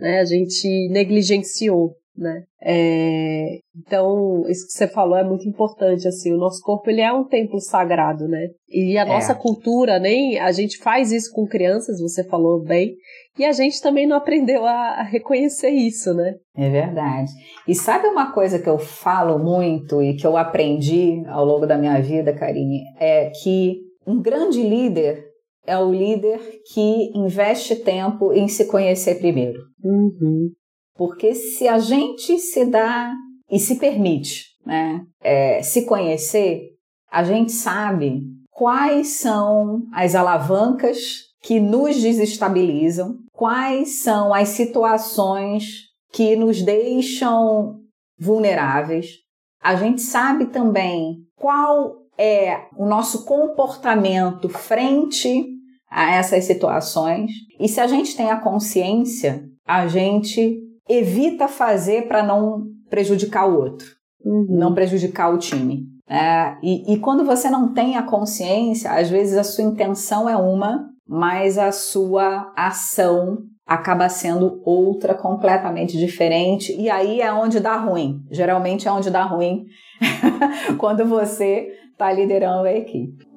[0.00, 0.20] né?
[0.20, 2.42] A gente negligenciou, né?
[2.60, 7.12] É, então, isso que você falou é muito importante, assim, o nosso corpo, ele é
[7.12, 8.48] um templo sagrado, né?
[8.68, 9.04] E a é.
[9.04, 12.96] nossa cultura, nem, a gente faz isso com crianças, você falou bem,
[13.38, 16.34] e a gente também não aprendeu a, a reconhecer isso, né?
[16.56, 17.30] É verdade.
[17.66, 21.78] E sabe uma coisa que eu falo muito e que eu aprendi ao longo da
[21.78, 25.28] minha vida, Karine, é que um grande líder
[25.64, 26.40] é o líder
[26.72, 29.60] que investe tempo em se conhecer primeiro.
[29.84, 30.50] Uhum.
[30.98, 33.14] Porque se a gente se dá
[33.48, 36.72] e se permite né, é, se conhecer,
[37.08, 40.98] a gente sabe quais são as alavancas
[41.40, 47.76] que nos desestabilizam, quais são as situações que nos deixam
[48.18, 49.18] vulneráveis.
[49.62, 55.46] A gente sabe também qual é o nosso comportamento frente
[55.88, 57.30] a essas situações.
[57.60, 63.58] E se a gente tem a consciência, a gente evita fazer para não prejudicar o
[63.58, 63.86] outro,
[64.24, 64.46] uhum.
[64.48, 65.86] não prejudicar o time.
[66.08, 70.36] É, e, e quando você não tem a consciência, às vezes a sua intenção é
[70.36, 77.76] uma, mas a sua ação acaba sendo outra completamente diferente e aí é onde dá
[77.76, 78.22] ruim.
[78.30, 79.66] Geralmente é onde dá ruim
[80.78, 83.27] quando você está liderando a equipe.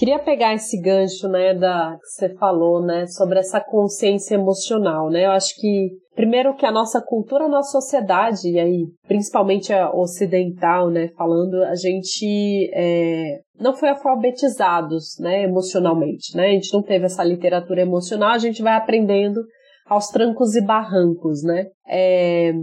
[0.00, 5.26] Queria pegar esse gancho, né, da que você falou, né, sobre essa consciência emocional, né?
[5.26, 9.94] Eu acho que primeiro que a nossa cultura, a nossa sociedade, e aí principalmente a
[9.94, 16.46] ocidental, né, falando, a gente é, não foi alfabetizados, né, emocionalmente, né?
[16.46, 19.42] A gente não teve essa literatura emocional, a gente vai aprendendo
[19.86, 21.66] aos trancos e barrancos, né?
[21.86, 22.54] É,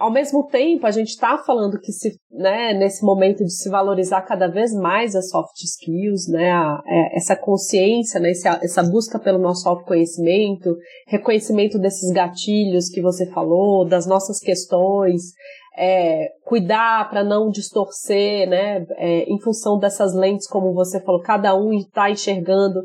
[0.00, 4.22] ao mesmo tempo, a gente está falando que se, né, nesse momento de se valorizar
[4.22, 9.18] cada vez mais as soft skills, né, a, é, essa consciência, né, essa, essa busca
[9.18, 10.74] pelo nosso autoconhecimento,
[11.06, 15.34] reconhecimento desses gatilhos que você falou, das nossas questões,
[15.76, 21.54] é, cuidar para não distorcer, né, é, em função dessas lentes, como você falou, cada
[21.54, 22.80] um está enxergando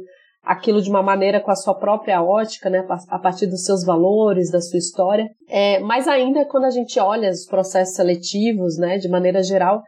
[0.46, 4.52] aquilo de uma maneira com a sua própria ótica, né, a partir dos seus valores,
[4.52, 5.28] da sua história.
[5.50, 9.82] É, mas ainda quando a gente olha os processos seletivos, né, de maneira geral,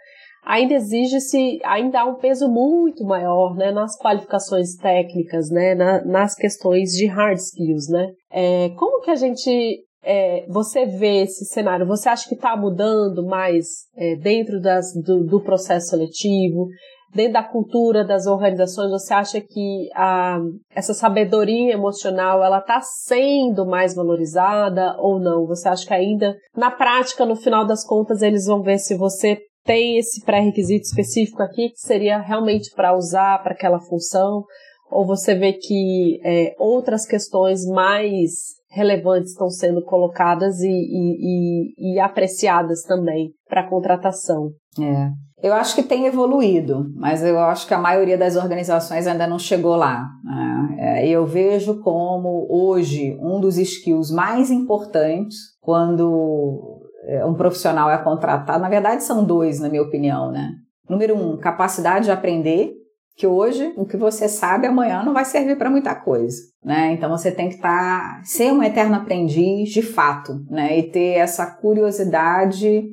[0.43, 6.33] ainda exige-se, ainda há um peso muito maior, né, nas qualificações técnicas, né, na, nas
[6.33, 8.11] questões de hard skills, né.
[8.31, 11.85] É, como que a gente é, você vê esse cenário?
[11.85, 13.65] Você acha que está mudando mais
[13.97, 16.67] é, dentro das, do, do, processo seletivo?
[17.13, 20.39] Dentro da cultura das organizações, você acha que a,
[20.73, 25.45] essa sabedoria emocional ela está sendo mais valorizada ou não?
[25.47, 29.39] Você acha que ainda na prática, no final das contas, eles vão ver se você
[29.63, 34.43] tem esse pré-requisito específico aqui que seria realmente para usar para aquela função?
[34.89, 41.95] Ou você vê que é, outras questões mais relevantes estão sendo colocadas e, e, e,
[41.95, 44.51] e apreciadas também para contratação.
[44.79, 45.26] É.
[45.41, 49.37] Eu acho que tem evoluído, mas eu acho que a maioria das organizações ainda não
[49.37, 50.09] chegou lá.
[50.23, 50.77] Né?
[50.79, 57.97] É, eu vejo como hoje um dos skills mais importantes quando é, um profissional é
[57.99, 60.53] contratado, na verdade são dois, na minha opinião, né?
[60.89, 62.73] Número um, capacidade de aprender,
[63.15, 66.93] que hoje o que você sabe amanhã não vai servir para muita coisa, né?
[66.93, 70.77] Então você tem que estar tá, ser um eterno aprendiz de fato, né?
[70.77, 72.87] E ter essa curiosidade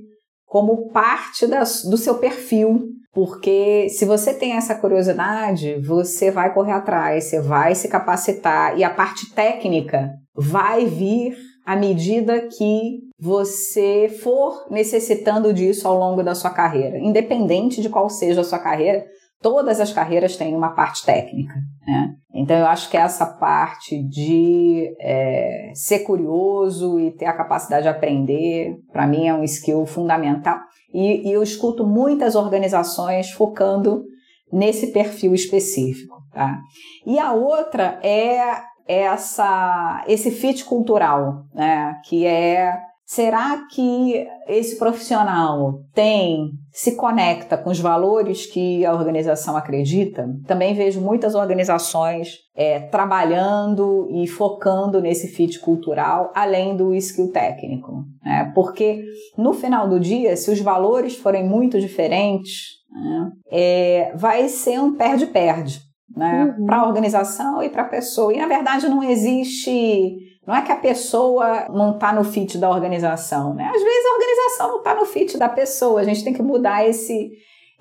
[0.54, 2.90] como parte das, do seu perfil.
[3.12, 8.84] Porque se você tem essa curiosidade, você vai correr atrás, você vai se capacitar e
[8.84, 11.36] a parte técnica vai vir
[11.66, 17.00] à medida que você for necessitando disso ao longo da sua carreira.
[17.00, 19.04] Independente de qual seja a sua carreira,
[19.42, 21.54] todas as carreiras têm uma parte técnica.
[21.87, 22.14] Né?
[22.33, 27.88] Então eu acho que essa parte de é, ser curioso e ter a capacidade de
[27.88, 30.59] aprender, para mim é um skill fundamental.
[30.92, 34.05] E, e, eu escuto muitas organizações focando
[34.53, 36.16] nesse perfil específico.
[36.33, 36.59] Tá?
[37.07, 42.01] E a outra é essa, esse fit cultural, né?
[42.05, 49.56] que é Será que esse profissional tem, se conecta com os valores que a organização
[49.56, 50.26] acredita?
[50.46, 58.04] Também vejo muitas organizações é, trabalhando e focando nesse fit cultural, além do skill técnico.
[58.24, 58.50] Né?
[58.54, 59.04] Porque
[59.36, 64.94] no final do dia, se os valores forem muito diferentes, né, é, vai ser um
[64.96, 65.80] perde-perde.
[66.16, 66.55] Né?
[66.59, 66.66] Uhum.
[66.66, 68.33] Para a organização e para a pessoa.
[68.33, 72.68] E na verdade não existe não é que a pessoa não está no fit da
[72.68, 73.64] organização, né?
[73.74, 76.00] Às vezes a organização não está no fit da pessoa.
[76.00, 77.33] A gente tem que mudar esse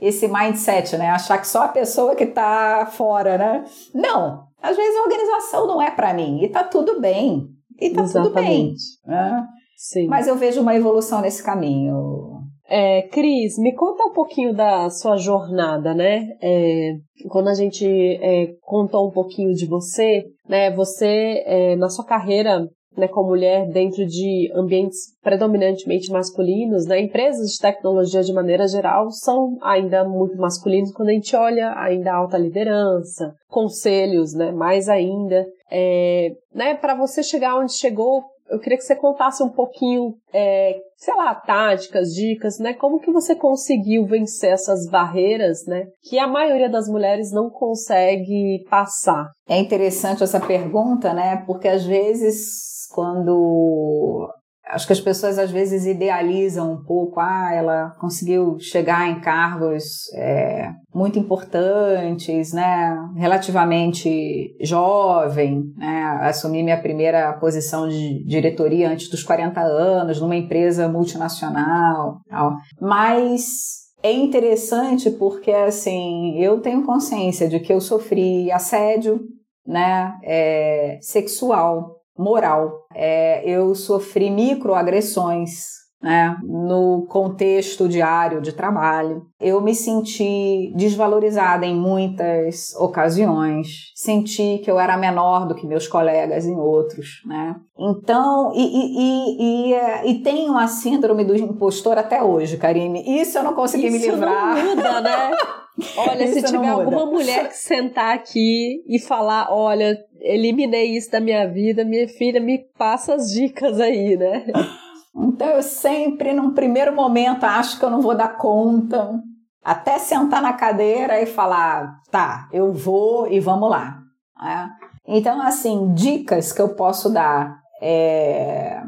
[0.02, 1.10] esse mindset, né?
[1.10, 3.66] Achar que só a pessoa que está fora, né?
[3.94, 4.48] Não.
[4.62, 7.48] Às vezes a organização não é para mim e tá tudo bem.
[7.80, 8.34] E tá Exatamente.
[8.34, 8.76] tudo bem.
[9.06, 9.48] Né?
[9.76, 10.08] Sim.
[10.08, 12.33] Mas eu vejo uma evolução nesse caminho.
[12.76, 16.28] É, Cris, me conta um pouquinho da sua jornada, né?
[16.42, 16.94] É,
[17.30, 20.72] quando a gente é, contou um pouquinho de você, né?
[20.72, 27.52] Você, é, na sua carreira né, como mulher dentro de ambientes predominantemente masculinos, né, empresas
[27.52, 32.40] de tecnologia de maneira geral são ainda muito masculinos quando a gente olha ainda alta
[32.40, 35.46] liderança, conselhos, né, mais ainda.
[35.72, 40.76] É, né, para você chegar onde chegou, eu queria que você contasse um pouquinho, é,
[40.98, 42.74] sei lá, táticas, dicas, né?
[42.74, 45.86] Como que você conseguiu vencer essas barreiras, né?
[46.04, 49.30] Que a maioria das mulheres não consegue passar.
[49.48, 51.44] É interessante essa pergunta, né?
[51.46, 54.30] Porque às vezes quando
[54.74, 60.12] Acho que as pessoas às vezes idealizam um pouco, ah, ela conseguiu chegar em cargos
[60.16, 62.98] é, muito importantes, né?
[63.16, 66.18] Relativamente jovem, né?
[66.22, 72.56] Assumi minha primeira posição de diretoria antes dos 40 anos, numa empresa multinacional, tal.
[72.82, 79.22] Mas é interessante porque, assim, eu tenho consciência de que eu sofri assédio,
[79.66, 80.18] né?
[80.24, 82.86] É, sexual moral.
[82.94, 89.26] É, eu sofri microagressões né, no contexto diário de trabalho.
[89.40, 95.88] Eu me senti desvalorizada em muitas ocasiões, senti que eu era menor do que meus
[95.88, 97.22] colegas em outros.
[97.26, 97.56] Né?
[97.80, 103.22] Então, e, e, e, e, tenho a síndrome do impostor até hoje, Karine.
[103.22, 104.58] Isso eu não consegui Isso me livrar.
[104.58, 105.32] Não muda, né?
[105.98, 111.20] Olha, isso se tiver alguma mulher que sentar aqui e falar, olha, eliminei isso da
[111.20, 114.46] minha vida, minha filha, me passa as dicas aí, né?
[115.16, 119.22] Então eu sempre, num primeiro momento, acho que eu não vou dar conta,
[119.64, 124.00] até sentar na cadeira e falar, tá, eu vou e vamos lá.
[124.42, 124.68] É.
[125.08, 127.58] Então, assim, dicas que eu posso dar.
[127.82, 128.82] É...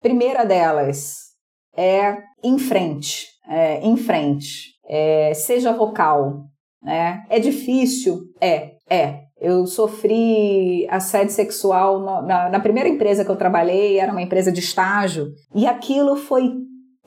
[0.00, 1.28] Primeira delas
[1.76, 4.74] é em frente, é, em frente.
[4.88, 6.44] É, seja vocal.
[6.82, 7.24] Né?
[7.28, 8.20] É difícil?
[8.40, 9.24] É, é.
[9.40, 14.50] Eu sofri assédio sexual na, na, na, primeira empresa que eu trabalhei, era uma empresa
[14.50, 16.52] de estágio, e aquilo foi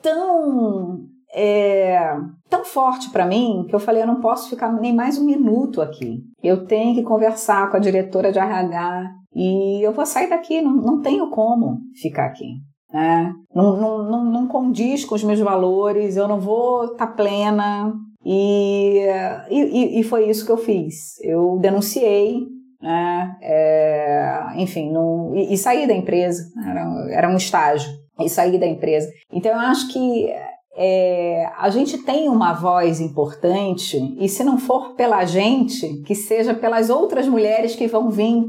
[0.02, 1.00] tão.
[1.34, 2.14] É,
[2.50, 5.80] tão forte para mim que eu falei: eu não posso ficar nem mais um minuto
[5.80, 6.20] aqui.
[6.42, 10.72] Eu tenho que conversar com a diretora de RH e eu vou sair daqui, não,
[10.72, 12.56] não tenho como ficar aqui.
[12.92, 13.32] Né?
[13.54, 17.94] Não, não, não, não condiz com os meus valores, eu não vou estar tá plena,
[18.24, 19.04] e,
[19.50, 21.18] e, e, foi isso que eu fiz.
[21.22, 22.46] Eu denunciei,
[22.80, 26.44] né, é, enfim, não, e, e, saí da empresa.
[26.68, 29.10] Era, era um estágio e saí da empresa.
[29.32, 30.32] Então eu acho que
[30.76, 36.54] é, a gente tem uma voz importante e se não for pela gente, que seja
[36.54, 38.44] pelas outras mulheres que vão vir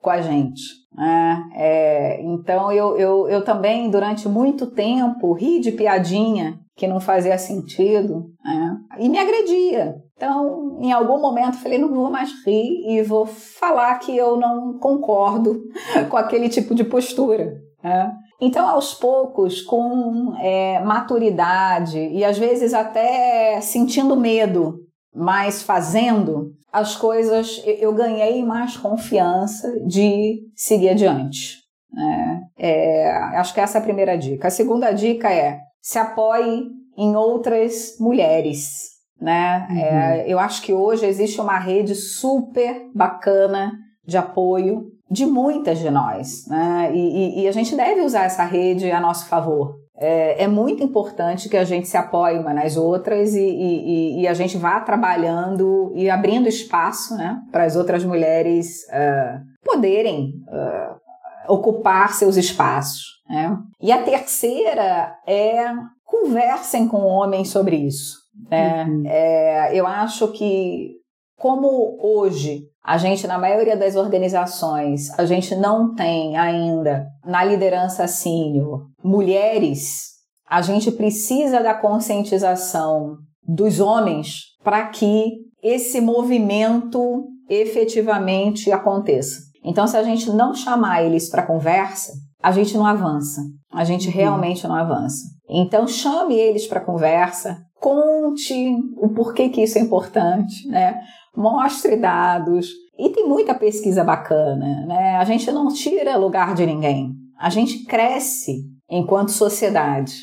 [0.00, 0.62] com a gente.
[0.98, 7.00] É, é, então eu, eu, eu também, durante muito tempo, ri de piadinha que não
[7.00, 9.96] fazia sentido é, e me agredia.
[10.16, 14.78] Então, em algum momento, falei: não vou mais rir e vou falar que eu não
[14.78, 15.60] concordo
[16.08, 17.52] com aquele tipo de postura.
[17.82, 18.10] É.
[18.40, 24.76] Então, aos poucos, com é, maturidade e às vezes até sentindo medo,
[25.12, 31.56] mas fazendo, as coisas eu ganhei mais confiança de seguir adiante.
[31.92, 32.40] Né?
[32.56, 34.46] É, acho que essa é a primeira dica.
[34.46, 36.66] A segunda dica é se apoie
[36.96, 38.88] em outras mulheres.
[39.20, 39.66] Né?
[39.70, 39.78] Uhum.
[39.78, 43.72] É, eu acho que hoje existe uma rede super bacana
[44.06, 46.90] de apoio de muitas de nós, né?
[46.92, 49.74] E, e, e, a gente deve usar essa rede a nosso favor.
[49.96, 54.28] É, é, muito importante que a gente se apoie uma nas outras e, e, e
[54.28, 61.52] a gente vá trabalhando e abrindo espaço né, para as outras mulheres uh, poderem uh,
[61.52, 63.17] ocupar seus espaços.
[63.28, 63.56] Né?
[63.80, 65.66] E a terceira é
[66.04, 68.16] conversem com homens sobre isso.
[68.50, 68.84] Né?
[68.84, 69.02] Uhum.
[69.06, 70.98] É, eu acho que
[71.36, 78.08] como hoje a gente, na maioria das organizações, a gente não tem ainda na liderança
[78.08, 80.08] sênior mulheres,
[80.48, 89.40] a gente precisa da conscientização dos homens para que esse movimento efetivamente aconteça.
[89.62, 92.12] Então, se a gente não chamar eles para conversa,
[92.42, 93.42] a gente não avança.
[93.72, 94.14] A gente uhum.
[94.14, 95.24] realmente não avança.
[95.48, 101.00] Então, chame eles para conversa, conte o porquê que isso é importante, né?
[101.38, 102.68] mostre dados.
[102.98, 105.16] E tem muita pesquisa bacana, né?
[105.16, 107.12] A gente não tira lugar de ninguém.
[107.38, 110.14] A gente cresce enquanto sociedade.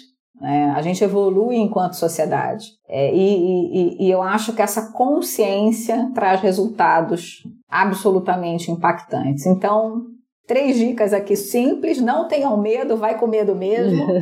[0.42, 0.74] Né?
[0.76, 2.66] A gente evolui enquanto sociedade.
[2.90, 9.46] É, e, e, e eu acho que essa consciência traz resultados absolutamente impactantes.
[9.46, 10.02] Então,
[10.48, 14.06] Três dicas aqui simples: não tenham medo, vai com medo mesmo.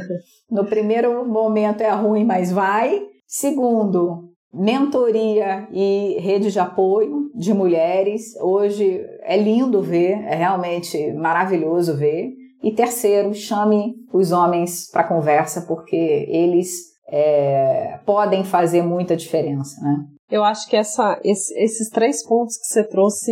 [0.50, 3.02] No primeiro momento é ruim, mas vai.
[3.26, 8.36] Segundo, mentoria e rede de apoio de mulheres.
[8.40, 12.30] Hoje é lindo ver, é realmente maravilhoso ver.
[12.62, 15.96] E terceiro, chame os homens para conversa, porque
[16.30, 16.70] eles
[17.10, 20.06] é, podem fazer muita diferença, né?
[20.34, 23.32] Eu acho que essa, esse, esses três pontos que você trouxe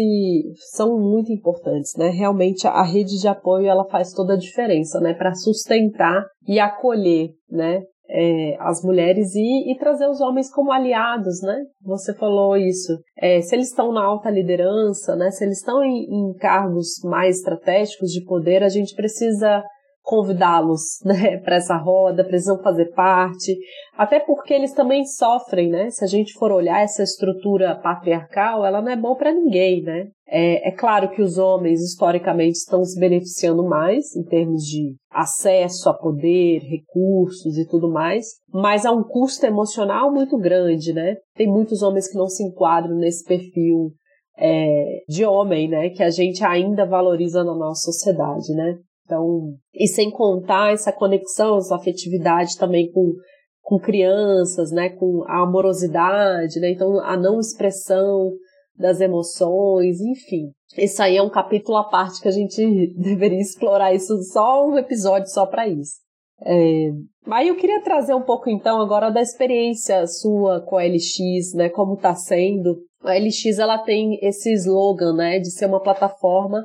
[0.72, 2.10] são muito importantes, né?
[2.10, 5.12] Realmente a rede de apoio ela faz toda a diferença, né?
[5.16, 7.82] Para sustentar e acolher, né?
[8.08, 11.64] é, as mulheres e, e, trazer os homens como aliados, né?
[11.82, 13.00] Você falou isso.
[13.18, 15.32] É, se eles estão na alta liderança, né?
[15.32, 19.64] Se eles estão em, em cargos mais estratégicos de poder, a gente precisa
[20.02, 23.58] convidá-los né, para essa roda, precisam fazer parte,
[23.98, 25.90] até porque eles também sofrem, né?
[25.90, 30.08] Se a gente for olhar essa estrutura patriarcal, ela não é boa para ninguém, né?
[30.28, 35.90] É, é, claro que os homens historicamente estão se beneficiando mais em termos de acesso
[35.90, 41.18] a poder, recursos e tudo mais, mas há um custo emocional muito grande, né?
[41.36, 43.92] Tem muitos homens que não se enquadram nesse perfil
[44.38, 45.90] é, de homem, né?
[45.90, 48.78] Que a gente ainda valoriza na nossa sociedade, né?
[49.12, 53.14] Então, e sem contar essa conexão, essa afetividade também com,
[53.62, 58.32] com crianças, né, com a amorosidade, né, então a não expressão
[58.74, 60.54] das emoções, enfim.
[60.78, 64.78] Esse aí é um capítulo à parte que a gente deveria explorar isso, só um
[64.78, 66.00] episódio só para isso.
[66.44, 66.90] É,
[67.28, 71.68] mas eu queria trazer um pouco então agora da experiência sua com a LX, né,
[71.68, 72.78] como está sendo.
[73.04, 76.64] A LX ela tem esse slogan, né, de ser uma plataforma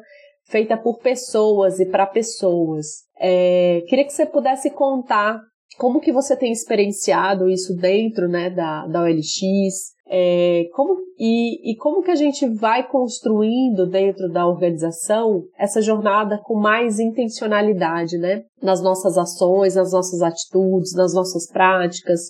[0.49, 2.87] feita por pessoas e para pessoas.
[3.19, 5.41] É, queria que você pudesse contar
[5.79, 11.77] como que você tem experienciado isso dentro né, da, da OLX, é, como, e, e
[11.77, 18.45] como que a gente vai construindo dentro da organização essa jornada com mais intencionalidade, né?
[18.63, 22.21] Nas nossas ações, nas nossas atitudes, nas nossas práticas.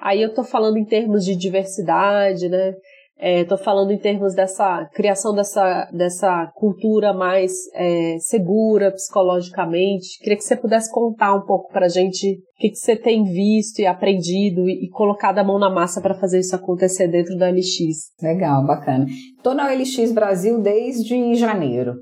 [0.00, 2.74] Aí eu tô falando em termos de diversidade, né?
[3.18, 10.18] Estou é, falando em termos dessa criação dessa, dessa cultura mais é, segura psicologicamente.
[10.20, 13.24] Queria que você pudesse contar um pouco para a gente o que, que, você tem
[13.24, 17.36] visto e aprendido e, e colocado a mão na massa para fazer isso acontecer dentro
[17.38, 18.12] da LX.
[18.22, 19.06] Legal, bacana.
[19.36, 21.94] Estou na LX Brasil desde janeiro,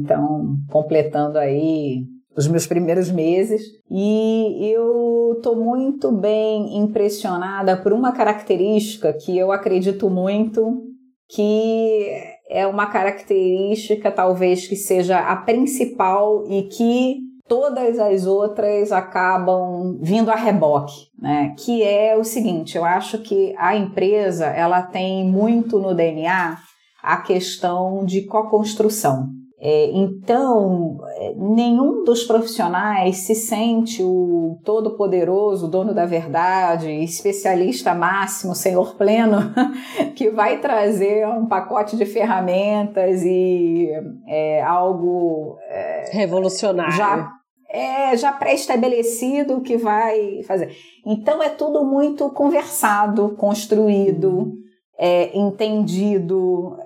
[0.00, 2.02] então completando aí
[2.36, 9.50] os meus primeiros meses e eu estou muito bem impressionada por uma característica que eu
[9.50, 10.82] acredito muito
[11.28, 12.06] que
[12.48, 17.16] é uma característica talvez que seja a principal e que
[17.48, 21.54] todas as outras acabam vindo a reboque, né?
[21.58, 26.58] Que é o seguinte, eu acho que a empresa ela tem muito no DNA
[27.02, 29.28] a questão de co-construção.
[29.68, 38.54] É, então, é, nenhum dos profissionais se sente o todo-poderoso, dono da verdade, especialista máximo,
[38.54, 39.38] senhor pleno,
[40.14, 43.88] que vai trazer um pacote de ferramentas e
[44.28, 46.92] é, algo é, revolucionário.
[46.92, 47.32] Já,
[47.68, 50.76] é, já pré-estabelecido que vai fazer.
[51.04, 54.52] Então, é tudo muito conversado, construído,
[54.96, 56.78] é, entendido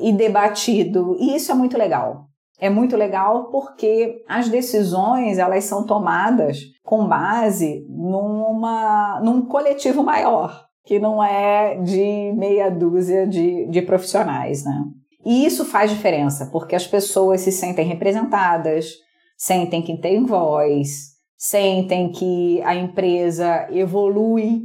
[0.00, 1.16] e debatido.
[1.18, 2.26] E isso é muito legal.
[2.58, 10.66] É muito legal porque as decisões elas são tomadas com base numa, num coletivo maior,
[10.84, 14.84] que não é de meia dúzia de, de profissionais, né?
[15.24, 18.92] E isso faz diferença, porque as pessoas se sentem representadas,
[19.36, 24.62] sentem que tem voz, sentem que a empresa evolui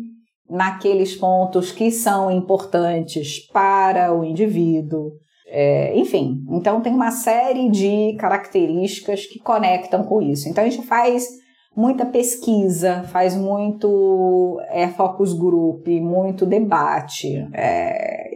[0.50, 5.14] naqueles pontos que são importantes para o indivíduo.
[5.48, 10.50] É, enfim, então tem uma série de características que conectam com isso.
[10.50, 11.28] Então a gente faz
[11.76, 18.30] muita pesquisa, faz muito é, focus group, muito debate é,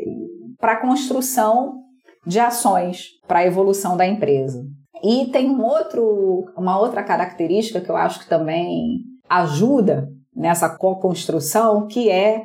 [0.60, 1.80] para construção
[2.28, 4.64] de ações para a evolução da empresa.
[5.04, 9.00] E tem um outro, uma outra característica que eu acho que também
[9.30, 12.44] ajuda nessa co-construção, que é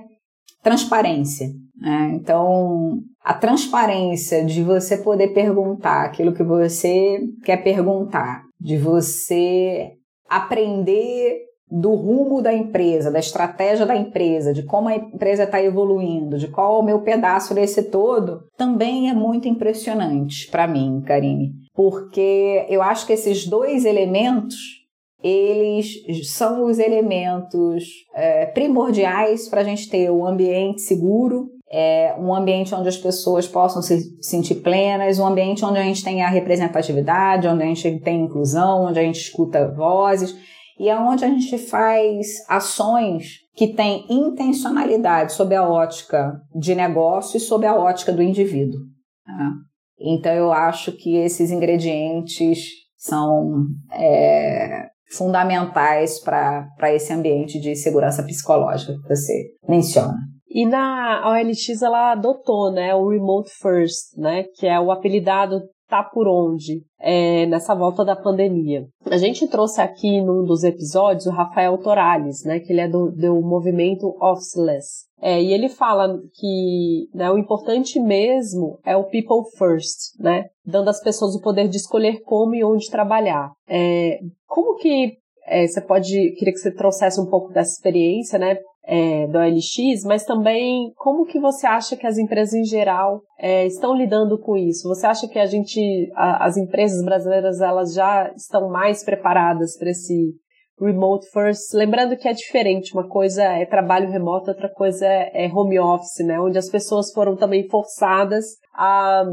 [0.62, 1.48] transparência.
[1.76, 2.12] Né?
[2.14, 9.92] Então, a transparência de você poder perguntar aquilo que você quer perguntar, de você
[10.28, 16.38] aprender do rumo da empresa, da estratégia da empresa, de como a empresa está evoluindo,
[16.38, 21.52] de qual é o meu pedaço desse todo, também é muito impressionante para mim, Karine,
[21.74, 24.84] porque eu acho que esses dois elementos
[25.22, 32.32] eles são os elementos é, primordiais para a gente ter um ambiente seguro é um
[32.32, 36.28] ambiente onde as pessoas possam se sentir plenas, um ambiente onde a gente tem a
[36.28, 40.36] representatividade, onde a gente tem inclusão, onde a gente escuta vozes
[40.78, 47.38] e é onde a gente faz ações que têm intencionalidade sob a ótica de negócio
[47.38, 48.78] e sob a ótica do indivíduo.
[49.26, 49.50] Tá?
[49.98, 58.92] Então eu acho que esses ingredientes são é, fundamentais para esse ambiente de segurança psicológica
[58.92, 60.33] que você menciona.
[60.54, 66.02] E na OLX ela adotou, né, o Remote First, né, que é o apelidado tá
[66.02, 68.86] por onde é, nessa volta da pandemia.
[69.06, 73.10] A gente trouxe aqui num dos episódios o Rafael Torales, né, que ele é do,
[73.10, 75.04] do movimento Officeless.
[75.20, 80.88] É, e ele fala que né, o importante mesmo é o people first, né, dando
[80.88, 83.50] às pessoas o poder de escolher como e onde trabalhar.
[83.68, 85.14] É, como que
[85.46, 90.04] é, você pode, queria que você trouxesse um pouco dessa experiência, né, é, do OLX,
[90.04, 94.56] mas também como que você acha que as empresas em geral é, estão lidando com
[94.56, 94.88] isso?
[94.88, 99.90] Você acha que a gente, a, as empresas brasileiras, elas já estão mais preparadas para
[99.90, 100.34] esse
[100.78, 101.74] remote first?
[101.74, 106.24] Lembrando que é diferente, uma coisa é trabalho remoto, outra coisa é, é home office,
[106.24, 106.38] né?
[106.40, 109.24] Onde as pessoas foram também forçadas a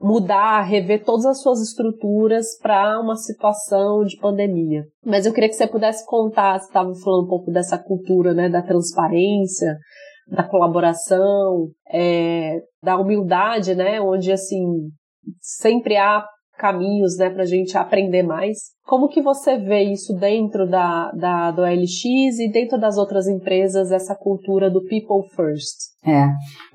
[0.00, 4.84] mudar, rever todas as suas estruturas para uma situação de pandemia.
[5.04, 8.48] Mas eu queria que você pudesse contar, você estava falando um pouco dessa cultura, né,
[8.48, 9.76] da transparência,
[10.26, 14.88] da colaboração, é, da humildade, né, onde assim
[15.40, 16.24] sempre há
[16.60, 18.58] caminhos, né, para a gente aprender mais.
[18.84, 22.04] Como que você vê isso dentro da, da, do OLX
[22.38, 25.78] e dentro das outras empresas, essa cultura do people first?
[26.04, 26.26] É.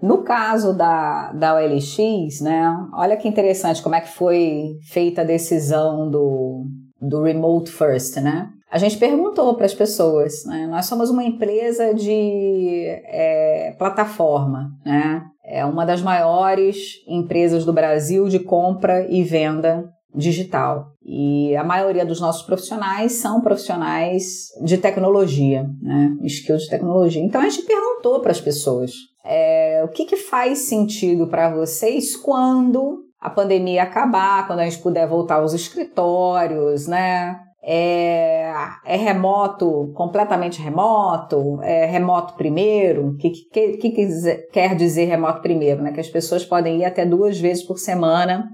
[0.01, 5.25] No caso da, da OLX, né, olha que interessante como é que foi feita a
[5.25, 6.65] decisão do,
[6.99, 8.49] do remote first, né?
[8.71, 10.67] A gente perguntou para as pessoas, né?
[10.67, 15.23] Nós somos uma empresa de é, plataforma, né?
[15.47, 16.77] É uma das maiores
[17.07, 20.87] empresas do Brasil de compra e venda digital.
[21.03, 26.15] E a maioria dos nossos profissionais são profissionais de tecnologia, né?
[26.23, 27.21] Skills de tecnologia.
[27.21, 28.91] Então a gente perguntou para as pessoas
[29.23, 34.81] é, o que, que faz sentido para vocês quando a pandemia acabar, quando a gente
[34.81, 37.39] puder voltar aos escritórios, né?
[37.67, 38.53] É,
[38.85, 43.07] é, remoto, completamente remoto, é remoto primeiro.
[43.07, 44.07] O que, que, que,
[44.51, 45.81] quer dizer remoto primeiro?
[45.81, 45.91] Né?
[45.91, 48.47] Que as pessoas podem ir até duas vezes por semana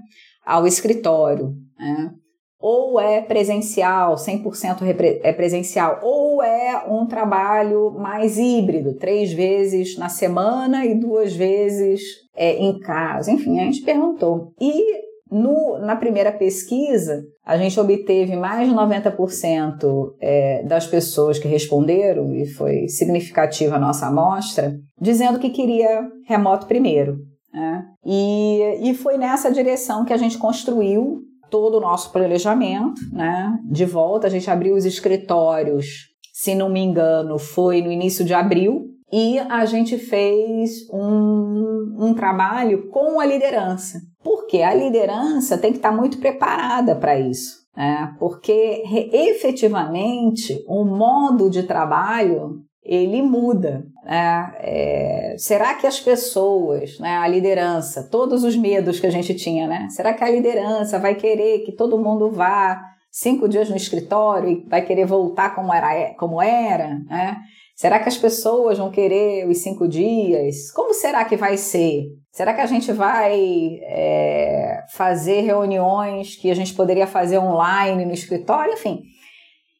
[0.46, 1.52] ao escritório.
[1.78, 2.10] Né?
[2.58, 10.08] Ou é presencial, 100% é presencial, ou é um trabalho mais híbrido, três vezes na
[10.08, 12.00] semana e duas vezes
[12.34, 13.30] é, em casa.
[13.30, 14.54] Enfim, a gente perguntou.
[14.58, 21.48] E no, na primeira pesquisa, a gente obteve mais de 90% é, das pessoas que
[21.48, 27.18] responderam, e foi significativa a nossa amostra, dizendo que queria remoto primeiro.
[27.52, 27.84] Né?
[28.04, 31.20] E, e foi nessa direção que a gente construiu
[31.50, 33.58] todo o nosso planejamento, né?
[33.70, 38.32] De volta, a gente abriu os escritórios, se não me engano, foi no início de
[38.32, 44.00] abril, e a gente fez um, um trabalho com a liderança.
[44.24, 47.60] Porque a liderança tem que estar muito preparada para isso.
[47.76, 48.14] Né?
[48.18, 48.82] Porque
[49.12, 53.84] efetivamente o modo de trabalho ele muda.
[54.02, 54.54] Né?
[54.60, 59.68] É, será que as pessoas, né, a liderança, todos os medos que a gente tinha,
[59.68, 59.88] né?
[59.90, 64.68] Será que a liderança vai querer que todo mundo vá cinco dias no escritório e
[64.68, 66.14] vai querer voltar como era?
[66.14, 67.36] Como era né?
[67.74, 70.70] Será que as pessoas vão querer os cinco dias?
[70.72, 72.04] Como será que vai ser?
[72.30, 78.12] Será que a gente vai é, fazer reuniões que a gente poderia fazer online no
[78.12, 78.72] escritório?
[78.74, 79.02] Enfim,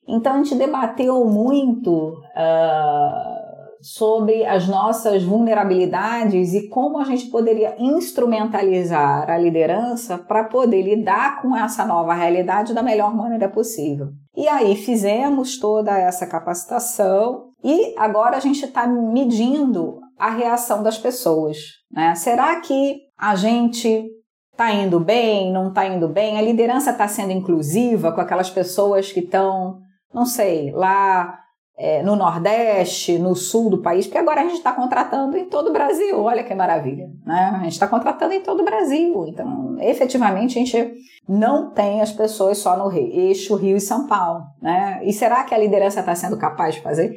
[0.06, 7.74] então a gente debateu muito uh, sobre as nossas vulnerabilidades e como a gente poderia
[7.78, 14.08] instrumentalizar a liderança para poder lidar com essa nova realidade da melhor maneira possível.
[14.36, 20.98] E aí fizemos toda essa capacitação e agora a gente está medindo a reação das
[20.98, 21.58] pessoas.
[21.90, 22.14] Né?
[22.14, 24.06] Será que a gente
[24.52, 26.38] está indo bem, não está indo bem?
[26.38, 29.80] A liderança está sendo inclusiva com aquelas pessoas que estão
[30.12, 31.38] não sei, lá
[31.76, 35.70] é, no Nordeste, no sul do país, porque agora a gente está contratando em todo
[35.70, 36.20] o Brasil.
[36.20, 37.52] Olha que maravilha, né?
[37.54, 39.26] A gente está contratando em todo o Brasil.
[39.26, 40.92] Então, efetivamente, a gente
[41.28, 45.00] não tem as pessoas só no eixo Rio e São Paulo, né?
[45.04, 47.14] E será que a liderança está sendo capaz de fazer?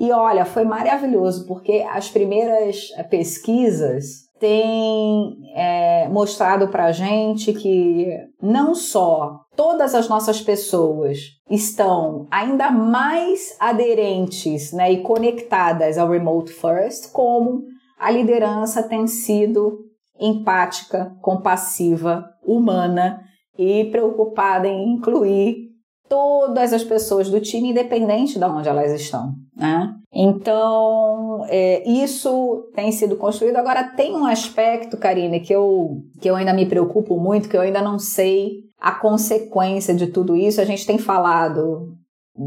[0.00, 8.06] E olha, foi maravilhoso, porque as primeiras pesquisas tem é, mostrado para a gente que
[8.40, 11.18] não só todas as nossas pessoas
[11.50, 17.64] estão ainda mais aderentes né, e conectadas ao Remote First, como
[17.98, 19.78] a liderança tem sido
[20.20, 23.20] empática, compassiva, humana
[23.58, 25.67] e preocupada em incluir
[26.08, 29.34] todas as pessoas do time, independente de onde elas estão.
[29.56, 29.94] Né?
[30.12, 33.56] Então, é, isso tem sido construído.
[33.56, 37.60] Agora, tem um aspecto, Karine, que eu, que eu ainda me preocupo muito, que eu
[37.60, 40.60] ainda não sei a consequência de tudo isso.
[40.60, 41.94] A gente tem falado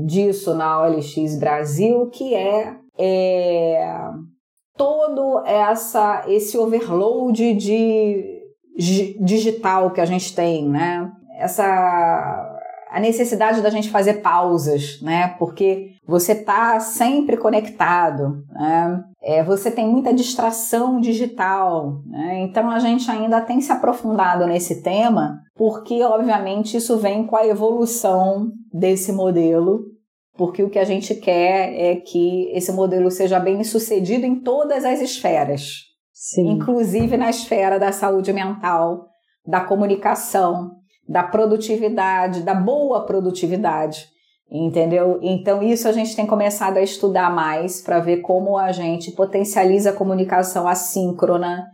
[0.06, 4.10] disso na OLX Brasil, que é, é
[4.76, 8.42] todo essa, esse overload de
[9.20, 11.12] digital que a gente tem, né?
[11.38, 12.51] Essa
[12.92, 15.30] a necessidade da gente fazer pausas, né?
[15.40, 19.02] Porque você está sempre conectado, né?
[19.24, 22.42] É, você tem muita distração digital, né?
[22.42, 27.48] Então a gente ainda tem se aprofundado nesse tema, porque obviamente isso vem com a
[27.48, 29.86] evolução desse modelo,
[30.36, 34.84] porque o que a gente quer é que esse modelo seja bem sucedido em todas
[34.84, 35.76] as esferas,
[36.12, 36.50] Sim.
[36.50, 39.06] inclusive na esfera da saúde mental,
[39.48, 40.81] da comunicação,
[41.12, 44.08] da produtividade, da boa produtividade,
[44.50, 45.20] entendeu?
[45.22, 49.90] Então, isso a gente tem começado a estudar mais para ver como a gente potencializa
[49.90, 51.66] a comunicação assíncrona,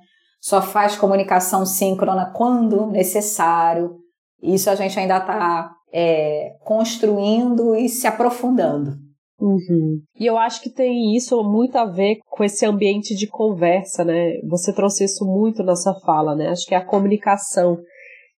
[0.41, 3.97] só faz comunicação síncrona quando necessário.
[4.41, 8.95] Isso a gente ainda está é, construindo e se aprofundando.
[9.39, 9.99] Uhum.
[10.19, 14.39] E eu acho que tem isso muito a ver com esse ambiente de conversa, né?
[14.49, 16.49] Você trouxe isso muito na sua fala, né?
[16.49, 17.77] Acho que é a comunicação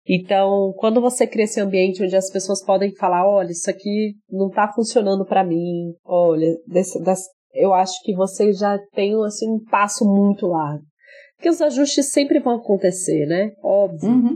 [0.10, 4.48] então, quando você cria esse ambiente onde as pessoas podem falar, olha, isso aqui não
[4.48, 7.22] está funcionando para mim, olha, desse, das,
[7.54, 10.84] eu acho que você já tem assim, um passo muito largo.
[11.36, 13.52] Porque os ajustes sempre vão acontecer, né?
[13.64, 14.10] Óbvio.
[14.10, 14.36] Uhum.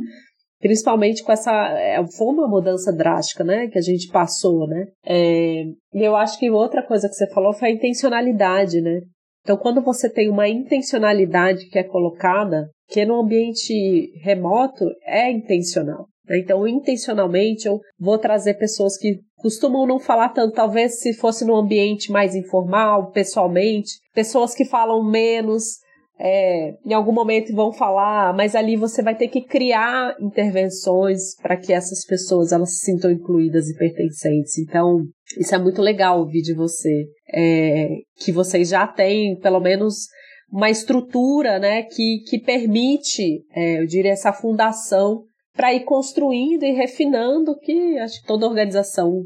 [0.60, 1.52] Principalmente com essa.
[1.78, 3.68] É, foi uma mudança drástica, né?
[3.68, 4.86] Que a gente passou, né?
[5.06, 5.64] É,
[5.94, 9.02] e eu acho que outra coisa que você falou foi a intencionalidade, né?
[9.44, 16.08] Então, quando você tem uma intencionalidade que é colocada, que no ambiente remoto é intencional.
[16.28, 16.40] Né?
[16.40, 21.56] Então, intencionalmente, eu vou trazer pessoas que costumam não falar tanto, talvez se fosse num
[21.56, 25.83] ambiente mais informal, pessoalmente, pessoas que falam menos,
[26.20, 31.58] é, em algum momento vão falar, mas ali você vai ter que criar intervenções para
[31.58, 34.58] que essas pessoas elas se sintam incluídas e pertencentes.
[34.60, 35.04] Então,
[35.38, 40.08] isso é muito legal ouvir de você, é, que vocês já têm, pelo menos,
[40.52, 45.24] uma estrutura né, que, que permite, é, eu diria, essa fundação
[45.56, 49.24] para ir construindo e refinando que acho que toda organização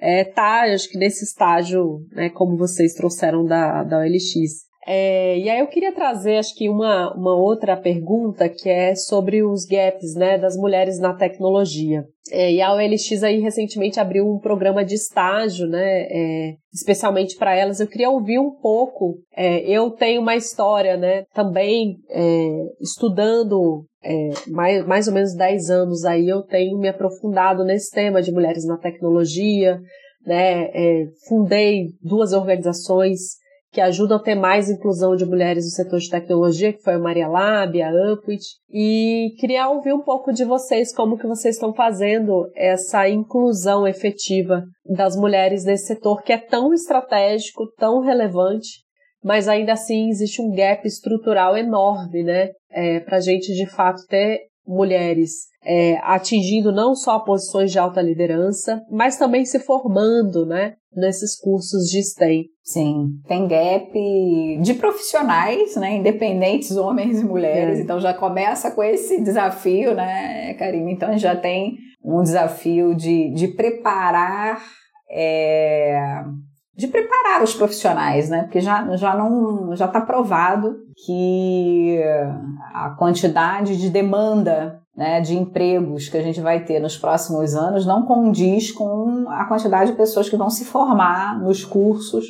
[0.00, 4.64] está, é, acho que nesse estágio, né, como vocês trouxeram da, da OLX.
[4.86, 9.42] É, e aí eu queria trazer, acho que uma, uma outra pergunta que é sobre
[9.42, 12.04] os gaps, né, das mulheres na tecnologia.
[12.30, 17.54] É, e a OLX aí recentemente abriu um programa de estágio, né, é, especialmente para
[17.54, 17.80] elas.
[17.80, 19.16] Eu queria ouvir um pouco.
[19.34, 22.48] É, eu tenho uma história, né, também é,
[22.80, 28.20] estudando é, mais, mais ou menos 10 anos aí, eu tenho me aprofundado nesse tema
[28.20, 29.80] de mulheres na tecnologia,
[30.26, 30.70] né,
[31.26, 33.42] fundei duas organizações
[33.74, 36.98] que ajudam a ter mais inclusão de mulheres no setor de tecnologia, que foi a
[36.98, 41.74] Maria Lab, a Upwit, e queria ouvir um pouco de vocês, como que vocês estão
[41.74, 48.84] fazendo essa inclusão efetiva das mulheres nesse setor que é tão estratégico, tão relevante,
[49.22, 54.06] mas ainda assim existe um gap estrutural enorme, né, é, para a gente de fato
[54.08, 60.74] ter mulheres é, atingindo não só posições de alta liderança, mas também se formando, né,
[60.94, 62.44] nesses cursos de STEM.
[62.62, 63.92] Sim, tem gap
[64.60, 67.82] de profissionais, né, independentes, homens e mulheres, é.
[67.82, 70.90] então já começa com esse desafio, né, Karina?
[70.90, 74.62] Então a gente já tem um desafio de, de preparar
[75.10, 76.22] é,
[76.76, 78.42] de preparar os profissionais, né?
[78.42, 82.00] Porque já, já não já está provado que
[82.72, 87.84] a quantidade de demanda né, de empregos que a gente vai ter nos próximos anos
[87.84, 92.26] não condiz com a quantidade de pessoas que vão se formar nos cursos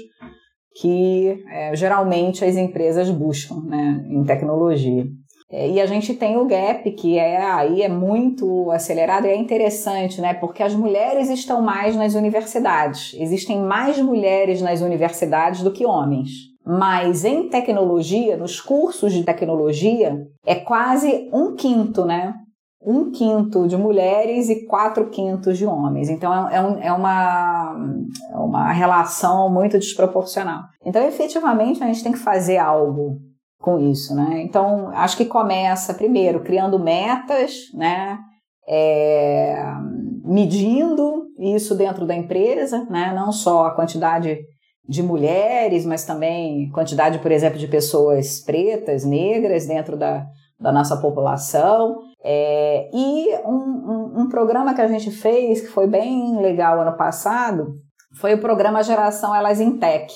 [0.75, 5.07] que é, geralmente as empresas buscam né, em tecnologia.
[5.51, 9.37] É, e a gente tem o gap, que é aí é muito acelerado e é
[9.37, 10.35] interessante, né?
[10.35, 13.15] Porque as mulheres estão mais nas universidades.
[13.21, 16.31] Existem mais mulheres nas universidades do que homens.
[16.67, 22.35] Mas em tecnologia, nos cursos de tecnologia, é quase um quinto, né?
[22.87, 26.11] Um quinto de mulheres e quatro quintos de homens.
[26.11, 27.77] Então é, é, um, é uma,
[28.31, 30.65] é uma relação muito desproporcional.
[30.85, 33.19] Então, efetivamente, a gente tem que fazer algo
[33.59, 34.43] com isso, né?
[34.43, 38.19] Então, acho que começa primeiro criando metas, né?
[38.69, 39.57] É,
[40.23, 43.15] medindo isso dentro da empresa, né?
[43.15, 44.39] Não só a quantidade
[44.87, 50.27] de mulheres, mas também quantidade, por exemplo, de pessoas pretas, negras dentro da,
[50.61, 51.97] da nossa população.
[52.27, 56.97] É, e um, um, um programa que a gente fez, que foi bem legal ano
[56.97, 57.75] passado,
[58.19, 60.11] foi o programa Geração Elas em Tech,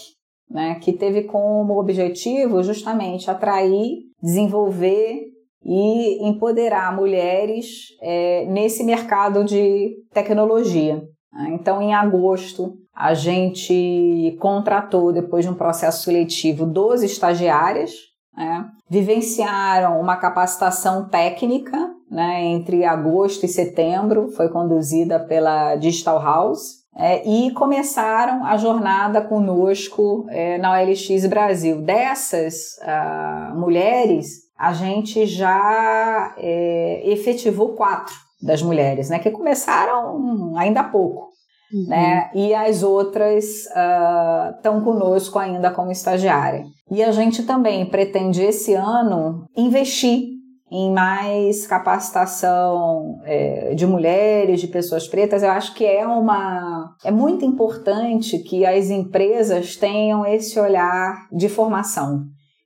[0.50, 5.26] né, que teve como objetivo justamente atrair, desenvolver
[5.62, 7.66] e empoderar mulheres
[8.00, 11.02] é, nesse mercado de tecnologia.
[11.50, 17.92] Então, em agosto, a gente contratou, depois de um processo seletivo, 12 estagiárias,
[18.34, 26.78] né, vivenciaram uma capacitação técnica né, entre agosto e setembro, foi conduzida pela Digital House,
[26.96, 31.80] é, e começaram a jornada conosco é, na OLX Brasil.
[31.80, 40.80] Dessas uh, mulheres, a gente já é, efetivou quatro das mulheres, né, que começaram ainda
[40.80, 41.28] há pouco.
[41.72, 41.86] Uhum.
[41.88, 42.30] Né?
[42.34, 46.64] E as outras estão ah, uh, conosco ainda como estagiária.
[46.90, 50.37] E a gente também pretende esse ano investir
[50.70, 55.42] em mais capacitação é, de mulheres, de pessoas pretas.
[55.42, 61.48] Eu acho que é uma é muito importante que as empresas tenham esse olhar de
[61.48, 62.24] formação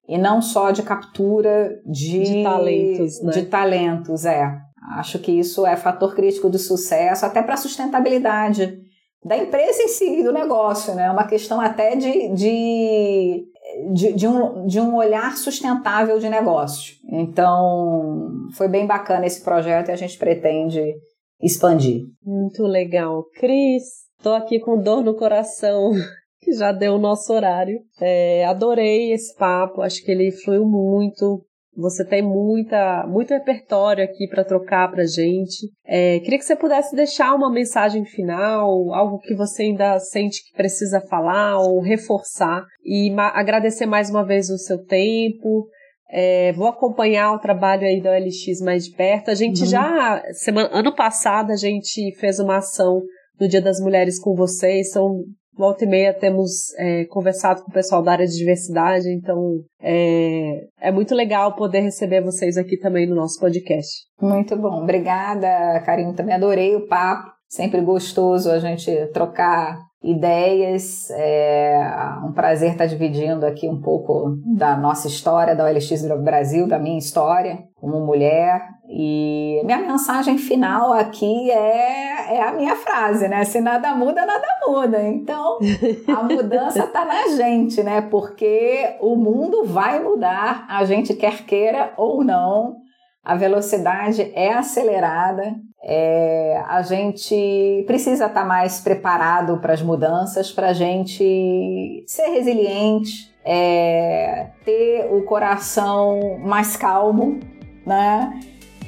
[0.08, 3.32] e não só de captura de, de talentos, né?
[3.32, 4.52] de talentos, é.
[4.96, 8.80] Acho que isso é fator crítico de sucesso até para a sustentabilidade
[9.24, 11.06] da empresa em si, do negócio, né?
[11.06, 13.44] É uma questão até de, de
[13.92, 16.94] de, de, um, de um olhar sustentável de negócio.
[17.10, 20.94] Então, foi bem bacana esse projeto e a gente pretende
[21.40, 22.04] expandir.
[22.24, 23.24] Muito legal.
[23.34, 23.82] Cris,
[24.16, 25.92] estou aqui com dor no coração,
[26.40, 27.80] que já deu o nosso horário.
[28.00, 31.44] É, adorei esse papo, acho que ele fluiu muito.
[31.76, 35.70] Você tem muita, muito repertório aqui para trocar para gente.
[35.86, 40.54] É, queria que você pudesse deixar uma mensagem final, algo que você ainda sente que
[40.54, 42.64] precisa falar ou reforçar.
[42.84, 45.66] E ma agradecer mais uma vez o seu tempo.
[46.10, 49.30] É, vou acompanhar o trabalho aí da OLX mais de perto.
[49.30, 49.66] A gente uhum.
[49.66, 53.00] já, semana, ano passado, a gente fez uma ação
[53.40, 54.90] no Dia das Mulheres com vocês.
[54.90, 55.24] São
[55.56, 60.66] volta e meia temos é, conversado com o pessoal da área de diversidade, então é,
[60.80, 64.04] é muito legal poder receber vocês aqui também no nosso podcast.
[64.20, 71.10] Muito bom, obrigada, Karine, também adorei o papo, sempre gostoso a gente trocar ideias.
[71.10, 71.78] É
[72.24, 76.98] um prazer estar dividindo aqui um pouco da nossa história, da OLX Brasil, da minha
[76.98, 78.62] história como mulher.
[78.88, 83.44] E minha mensagem final aqui é, é a minha frase, né?
[83.44, 85.02] Se nada muda, nada muda.
[85.02, 85.58] Então,
[86.06, 88.02] a mudança está na gente, né?
[88.02, 92.81] Porque o mundo vai mudar, a gente quer queira ou não.
[93.24, 95.54] A velocidade é acelerada
[95.84, 102.28] é, a gente precisa estar tá mais preparado para as mudanças, para a gente ser
[102.28, 107.40] resiliente, é, ter o coração mais calmo,
[107.84, 108.38] né?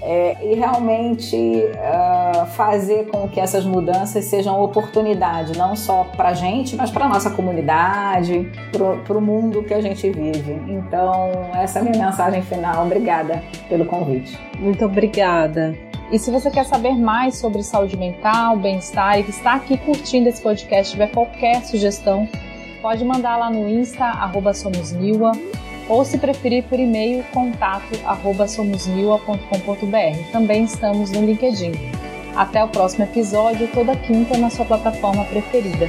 [0.03, 6.34] É, e realmente uh, fazer com que essas mudanças sejam oportunidade, não só para a
[6.34, 8.51] gente, mas para a nossa comunidade,
[9.07, 10.61] para o mundo que a gente vive.
[10.68, 12.84] Então, essa é a minha mensagem final.
[12.84, 14.38] Obrigada pelo convite.
[14.59, 15.74] Muito obrigada.
[16.11, 20.40] E se você quer saber mais sobre saúde mental, bem-estar e está aqui curtindo esse
[20.40, 22.28] podcast, tiver qualquer sugestão,
[22.82, 24.53] pode mandar lá no Insta, arroba
[25.89, 30.32] ou se preferir por e-mail, contato arroba somosniwa.com.br.
[30.32, 31.72] Também estamos no LinkedIn.
[32.35, 35.89] Até o próximo episódio, toda quinta na sua plataforma preferida.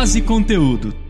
[0.00, 1.09] Uma produção, voz e conteúdo.